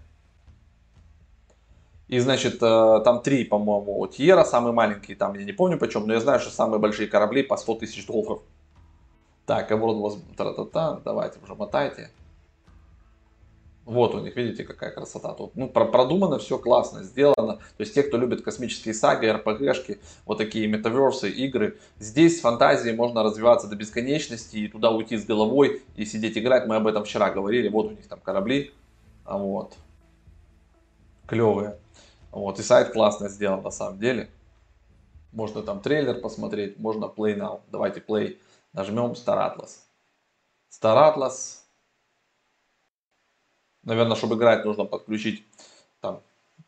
[2.07, 6.21] И, значит, там три, по-моему, Тьера, самые маленькие, там я не помню почем, но я
[6.21, 8.43] знаю, что самые большие корабли по 100 тысяч долларов.
[9.47, 12.11] Так, у вас, та -та -та, давайте уже мотайте.
[13.85, 15.35] Вот у них, видите, какая красота.
[15.35, 17.57] Тут ну, продумано все классно, сделано.
[17.57, 21.79] То есть те, кто любит космические саги, РПГшки, вот такие метаверсы, игры.
[21.99, 26.67] Здесь с фантазией можно развиваться до бесконечности и туда уйти с головой и сидеть играть.
[26.67, 27.69] Мы об этом вчера говорили.
[27.69, 28.73] Вот у них там корабли.
[29.27, 29.75] А вот.
[31.27, 31.79] Клевые.
[32.31, 32.59] Вот.
[32.59, 34.31] И сайт классно сделан на самом деле.
[35.33, 37.61] Можно там трейлер посмотреть, можно play now.
[37.71, 38.39] Давайте play.
[38.73, 39.81] Нажмем Star Atlas.
[40.71, 41.64] Star Atlas
[43.85, 45.45] Наверное, чтобы играть, нужно подключить
[46.01, 46.23] там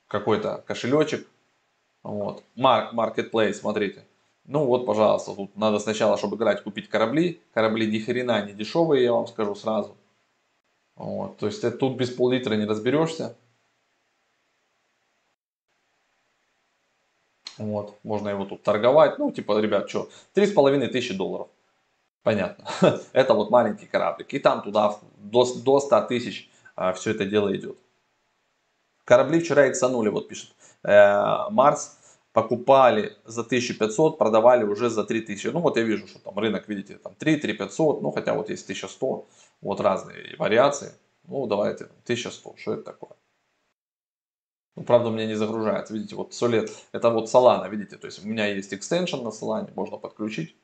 [0.09, 1.27] какой-то кошелечек.
[2.03, 2.43] Вот.
[2.57, 4.05] Marketplace, смотрите.
[4.45, 7.41] Ну вот, пожалуйста, тут надо сначала, чтобы играть, купить корабли.
[7.53, 9.97] Корабли ни хрена не дешевые, я вам скажу сразу.
[10.95, 11.39] Вот.
[11.39, 13.37] То есть ты тут без пол-литра не разберешься.
[17.59, 19.19] Вот, можно его тут торговать.
[19.19, 21.49] Ну, типа, ребят, что, три с половиной тысячи долларов.
[22.23, 22.67] Понятно.
[23.13, 24.33] Это вот маленький кораблик.
[24.35, 27.79] И там туда до, до 100 тысяч а, все это дело идет.
[29.05, 30.55] Корабли вчера иксанули, вот пишет.
[30.83, 31.99] Э, Марс
[32.33, 35.49] покупали за 1500, продавали уже за 3000.
[35.49, 38.65] Ну вот я вижу, что там рынок, видите, там 3, 3500, ну хотя вот есть
[38.65, 39.27] 1100,
[39.63, 40.93] вот разные вариации.
[41.25, 43.17] Ну давайте, 1100, что это такое?
[44.77, 45.95] Ну, правда, меня не загружается.
[45.95, 49.73] Видите, вот Solid, это вот Solana, видите, то есть у меня есть экстеншн на Solana,
[49.75, 50.55] можно подключить.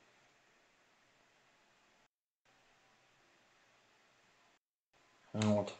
[5.32, 5.72] Вот.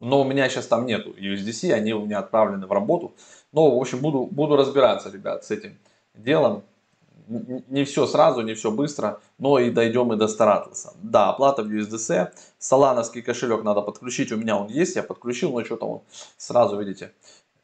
[0.00, 3.14] Но у меня сейчас там нету USDC, они у меня отправлены в работу.
[3.52, 5.78] Но, в общем, буду, буду разбираться, ребят, с этим
[6.14, 6.62] делом.
[7.28, 10.94] Не все сразу, не все быстро, но и дойдем и до Старатласа.
[11.02, 12.30] Да, оплата в USDC.
[12.58, 16.02] Солановский кошелек надо подключить, у меня он есть, я подключил, но что-то он
[16.36, 17.12] сразу, видите,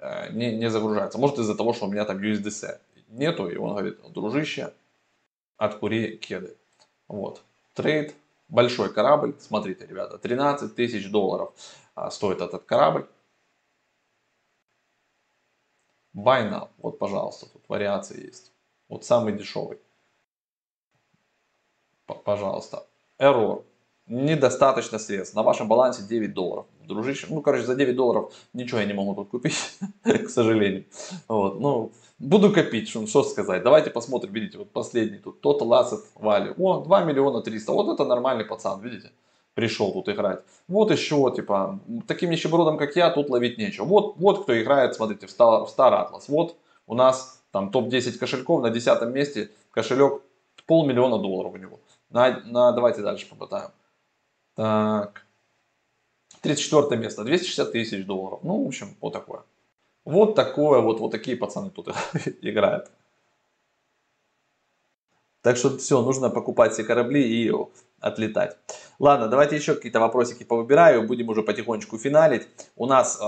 [0.00, 1.18] э, не, не загружается.
[1.18, 2.78] Может из-за того, что у меня там USDC
[3.10, 4.72] нету, и он говорит, дружище,
[5.58, 6.56] откури кеды.
[7.06, 7.42] Вот,
[7.74, 8.14] трейд,
[8.52, 11.52] большой корабль, смотрите, ребята, 13 тысяч долларов.
[11.94, 13.08] А, стоит этот корабль.
[16.14, 16.68] Now.
[16.76, 18.52] Вот, пожалуйста, тут вариации есть.
[18.88, 19.78] Вот самый дешевый.
[22.06, 22.86] Пожалуйста.
[23.18, 23.64] Error.
[24.06, 25.34] Недостаточно средств.
[25.34, 26.66] На вашем балансе 9 долларов.
[26.86, 30.84] Дружище, ну, короче, за 9 долларов ничего я не могу тут купить, к сожалению.
[31.28, 33.62] Вот, ну, буду копить, что, что сказать.
[33.62, 36.54] Давайте посмотрим, видите, вот последний тут, Total Asset Value.
[36.58, 37.72] О, 2 миллиона 300.
[37.72, 39.10] Вот это нормальный пацан, видите
[39.54, 40.40] пришел тут играть.
[40.68, 43.84] Вот еще, типа, таким нищебродом, как я, тут ловить нечего.
[43.84, 46.24] Вот, вот кто играет, смотрите, в Star, в Star Atlas.
[46.28, 46.56] Вот
[46.86, 50.22] у нас там топ-10 кошельков, на десятом месте кошелек
[50.66, 51.80] полмиллиона долларов у него.
[52.10, 53.70] На, на, давайте дальше попытаем.
[54.54, 55.26] Так.
[56.42, 58.40] 34 место, 260 тысяч долларов.
[58.42, 59.42] Ну, в общем, вот такое.
[60.04, 61.88] Вот такое, вот, вот такие пацаны тут
[62.42, 62.90] играют.
[65.42, 67.52] Так что все, нужно покупать все корабли и
[68.00, 68.56] отлетать.
[68.98, 72.48] Ладно, давайте еще какие-то вопросики повыбираю, будем уже потихонечку финалить.
[72.76, 73.24] У нас э,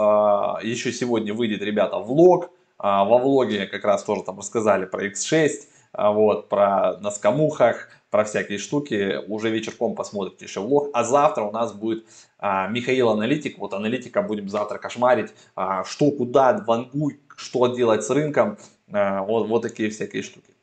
[0.67, 2.47] еще сегодня выйдет, ребята, влог.
[2.79, 5.51] Э, во влоге как раз тоже там рассказали про X6, э,
[5.93, 9.19] а, вот, про на скамухах, про всякие штуки.
[9.27, 10.89] Уже вечерком посмотрите еще влог.
[10.93, 12.07] А завтра у нас будет
[12.39, 13.59] э, Михаил Аналитик.
[13.59, 15.33] Вот аналитика будем завтра кошмарить.
[15.57, 18.57] Э, что, куда, вангуй, что делать с рынком.
[18.87, 20.55] Э, вот, вот такие всякие штуки.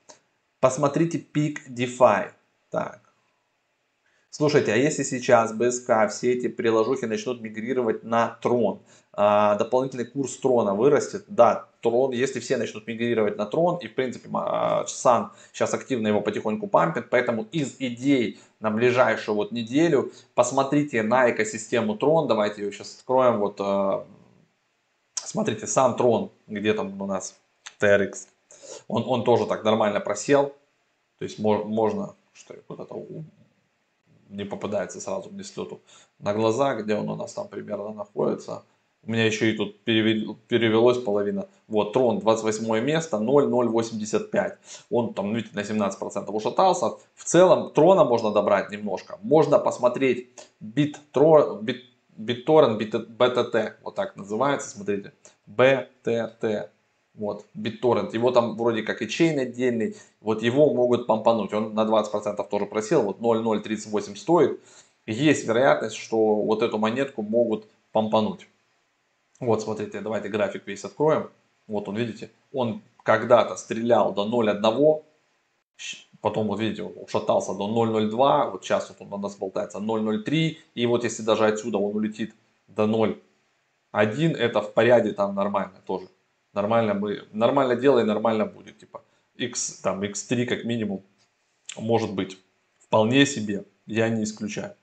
[0.61, 2.29] Посмотрите пик DeFi.
[2.69, 3.00] Так,
[4.33, 8.79] Слушайте, а если сейчас БСК, все эти приложухи начнут мигрировать на Трон,
[9.11, 13.93] а, дополнительный курс Трона вырастет, да, Трон, если все начнут мигрировать на Трон, и в
[13.93, 20.13] принципе а, Сан сейчас активно его потихоньку пампит, поэтому из идей на ближайшую вот неделю
[20.33, 24.07] посмотрите на экосистему Трон, давайте ее сейчас откроем, вот а,
[25.15, 27.37] смотрите, сам Трон, где там у нас
[27.81, 28.27] TRX,
[28.87, 30.55] он, он тоже так нормально просел,
[31.19, 32.95] то есть можно, что куда-то
[34.31, 35.81] не попадается сразу мне слету
[36.19, 38.63] на глаза, где он у нас там примерно находится.
[39.03, 41.47] У меня еще и тут перевелось половина.
[41.67, 44.57] Вот, трон 28 место, 0,085.
[44.91, 46.97] Он там, видите, на 17% ушатался.
[47.15, 49.17] В целом, трона можно добрать немножко.
[49.23, 50.29] Можно посмотреть
[50.63, 51.83] BitTorrent, бит,
[52.15, 55.13] BitTorrent, BTT, вот так называется, смотрите.
[55.47, 56.69] BTT.
[57.13, 58.13] Вот, BitTorrent.
[58.13, 59.95] Его там вроде как и чейн отдельный.
[60.21, 61.53] Вот его могут помпануть.
[61.53, 63.03] Он на 20% тоже просел.
[63.03, 64.61] Вот 0,038 стоит.
[65.05, 68.47] Есть вероятность, что вот эту монетку могут помпануть.
[69.39, 71.29] Вот, смотрите, давайте график весь откроем.
[71.67, 75.03] Вот он, видите, он когда-то стрелял до 0,1.
[76.21, 78.51] Потом, вот видите, он ушатался до 0,02.
[78.51, 80.57] Вот сейчас вот он у нас болтается 0,03.
[80.75, 82.33] И вот если даже отсюда он улетит
[82.67, 86.07] до 0,1, это в порядке там нормально тоже
[86.53, 89.03] нормально мы, нормально делай, нормально будет, типа,
[89.35, 91.03] x, там, x3 как минимум,
[91.77, 92.37] может быть,
[92.79, 94.75] вполне себе, я не исключаю.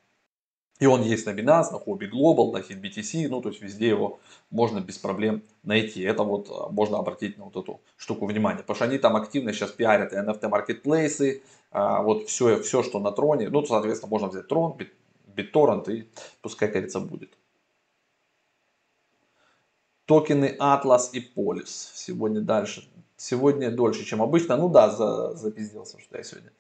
[0.80, 4.20] И он есть на Binance, на Hobby Global, на HitBTC, ну то есть везде его
[4.50, 6.02] можно без проблем найти.
[6.02, 8.60] Это вот а, можно обратить на вот эту штуку внимания.
[8.60, 11.42] Потому что они там активно сейчас пиарят NFT маркетплейсы,
[11.72, 13.48] а, вот все, все, что на троне.
[13.48, 14.78] Ну, соответственно, можно взять трон,
[15.34, 16.08] BitTorrent и
[16.42, 17.36] пускай, говорится, будет.
[20.08, 21.90] Токены Atlas и Polis.
[21.94, 22.88] Сегодня дальше.
[23.18, 24.56] Сегодня дольше, чем обычно.
[24.56, 26.50] Ну да, за, запизделся, что я сегодня.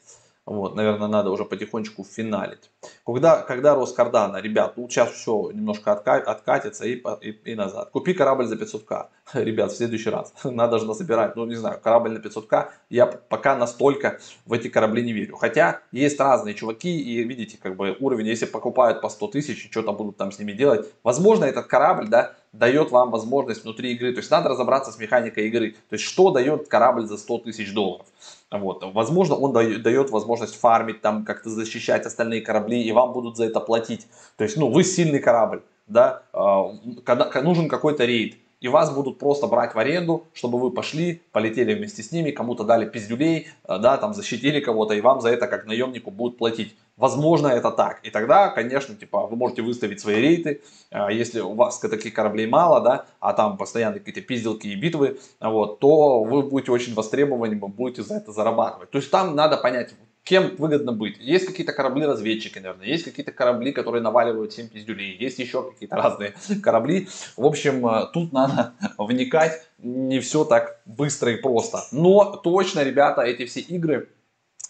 [0.48, 2.70] Вот, наверное, надо уже потихонечку финалить.
[3.04, 7.90] Когда, когда рос Кардана, ребят, ну сейчас все немножко отка, откатится и, и, и назад.
[7.90, 10.32] Купи корабль за 500к, ребят, в следующий раз.
[10.44, 12.68] Надо же насобирать, ну не знаю, корабль на 500к.
[12.88, 15.36] Я пока настолько в эти корабли не верю.
[15.36, 19.92] Хотя есть разные чуваки и видите, как бы уровень, если покупают по 100 тысяч, что-то
[19.92, 20.90] будут там с ними делать.
[21.02, 24.12] Возможно, этот корабль, да, дает вам возможность внутри игры.
[24.12, 25.72] То есть надо разобраться с механикой игры.
[25.90, 28.06] То есть что дает корабль за 100 тысяч долларов.
[28.50, 28.82] Вот.
[28.94, 33.60] Возможно, он дает возможность фармить, там как-то защищать остальные корабли, и вам будут за это
[33.60, 34.06] платить.
[34.36, 36.70] То есть, ну, вы сильный корабль, да, а,
[37.04, 41.74] когда нужен какой-то рейд, и вас будут просто брать в аренду, чтобы вы пошли, полетели
[41.74, 45.46] вместе с ними, кому-то дали пиздюлей, а, да, там защитили кого-то, и вам за это
[45.46, 46.74] как наемнику будут платить.
[46.98, 48.00] Возможно, это так.
[48.02, 52.48] И тогда, конечно, типа, вы можете выставить свои рейты, а, если у вас таких кораблей
[52.48, 57.60] мало, да, а там постоянно какие-то пизделки и битвы, вот, то вы будете очень востребованными,
[57.60, 58.90] будете за это зарабатывать.
[58.90, 59.94] То есть там надо понять,
[60.24, 61.18] кем выгодно быть.
[61.20, 66.34] Есть какие-то корабли-разведчики, наверное, есть какие-то корабли, которые наваливают 7 пиздюлей, есть еще какие-то разные
[66.64, 67.06] корабли.
[67.36, 71.78] В общем, э, тут надо вникать, не все так быстро и просто.
[71.92, 74.08] Но точно, ребята, эти все игры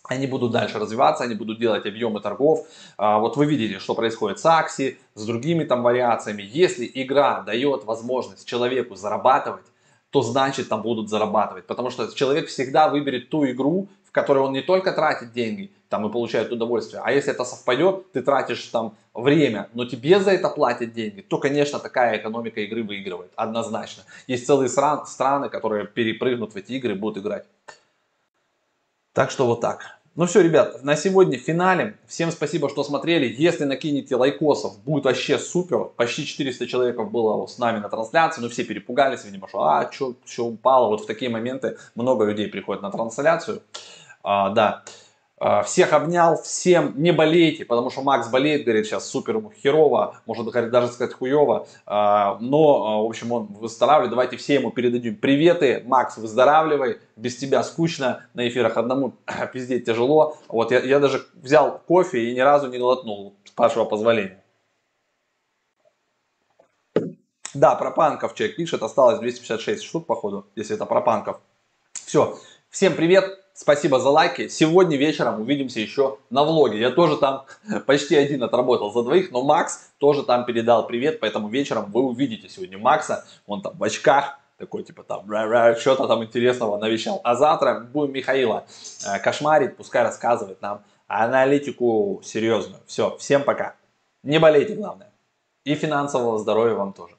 [0.08, 2.66] они будут дальше развиваться, они будут делать объемы торгов.
[2.96, 6.42] А, вот вы видите, что происходит с Акси, с другими там вариациями.
[6.42, 9.66] Если игра дает возможность человеку зарабатывать,
[10.10, 11.66] то значит там будут зарабатывать.
[11.66, 16.06] Потому что человек всегда выберет ту игру, в которой он не только тратит деньги там
[16.06, 20.48] и получает удовольствие, а если это совпадет, ты тратишь там время, но тебе за это
[20.48, 24.04] платят деньги, то, конечно, такая экономика игры выигрывает, однозначно.
[24.26, 27.46] Есть целые страны, которые перепрыгнут в эти игры и будут играть.
[29.12, 29.97] Так что вот так.
[30.14, 31.96] Ну все, ребят, на сегодня финале.
[32.06, 33.32] Всем спасибо, что смотрели.
[33.38, 35.84] Если накинете лайкосов, будет вообще супер.
[35.96, 40.44] Почти 400 человек было с нами на трансляции, но все перепугались, видимо, что а, что
[40.44, 40.88] упало.
[40.88, 43.62] Вот в такие моменты много людей приходят на трансляцию.
[44.24, 44.82] А, да.
[45.40, 50.20] А, всех обнял, всем не болейте, потому что Макс болеет, говорит, сейчас супер ему херово,
[50.26, 55.82] может даже сказать хуево, а, но, в общем, он выздоравливает, давайте все ему передадим приветы,
[55.86, 59.14] Макс, выздоравливай, без тебя скучно, на эфирах одному
[59.52, 63.84] пиздеть тяжело, вот я, я даже взял кофе и ни разу не глотнул, с вашего
[63.84, 64.42] позволения.
[67.54, 71.40] Да, про панков человек пишет, осталось 256 штук, походу, если это про панков.
[71.92, 72.38] Все,
[72.70, 74.46] всем привет, Спасибо за лайки.
[74.46, 76.78] Сегодня вечером увидимся еще на влоге.
[76.78, 77.44] Я тоже там
[77.86, 82.48] почти один отработал за двоих, но Макс тоже там передал привет, поэтому вечером вы увидите
[82.48, 83.26] сегодня Макса.
[83.46, 85.26] Он там в очках, такой типа там
[85.76, 87.20] что-то там интересного навещал.
[87.24, 88.64] А завтра будем Михаила
[89.04, 92.80] э, кошмарить, пускай рассказывает нам аналитику серьезную.
[92.86, 93.74] Все, всем пока.
[94.22, 95.10] Не болейте, главное.
[95.64, 97.16] И финансового здоровья вам тоже.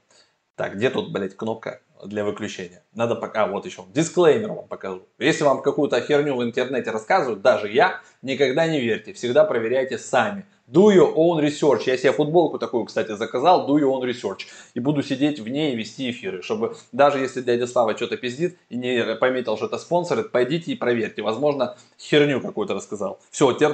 [0.55, 1.81] Так, где тут, блять, кнопка?
[2.03, 2.83] Для выключения.
[2.93, 5.03] Надо пока, вот еще, дисклеймер вам покажу.
[5.17, 10.45] Если вам какую-то херню в интернете рассказывают, даже я, никогда не верьте, всегда проверяйте сами.
[10.71, 11.83] Do your own research.
[11.87, 14.41] Я себе футболку такую, кстати, заказал, do your own research.
[14.75, 18.55] И буду сидеть в ней и вести эфиры, чтобы даже если дядя Слава что-то пиздит
[18.69, 21.23] и не пометил, что это спонсор, пойдите и проверьте.
[21.23, 23.19] Возможно, херню какую-то рассказал.
[23.31, 23.73] Все, теперь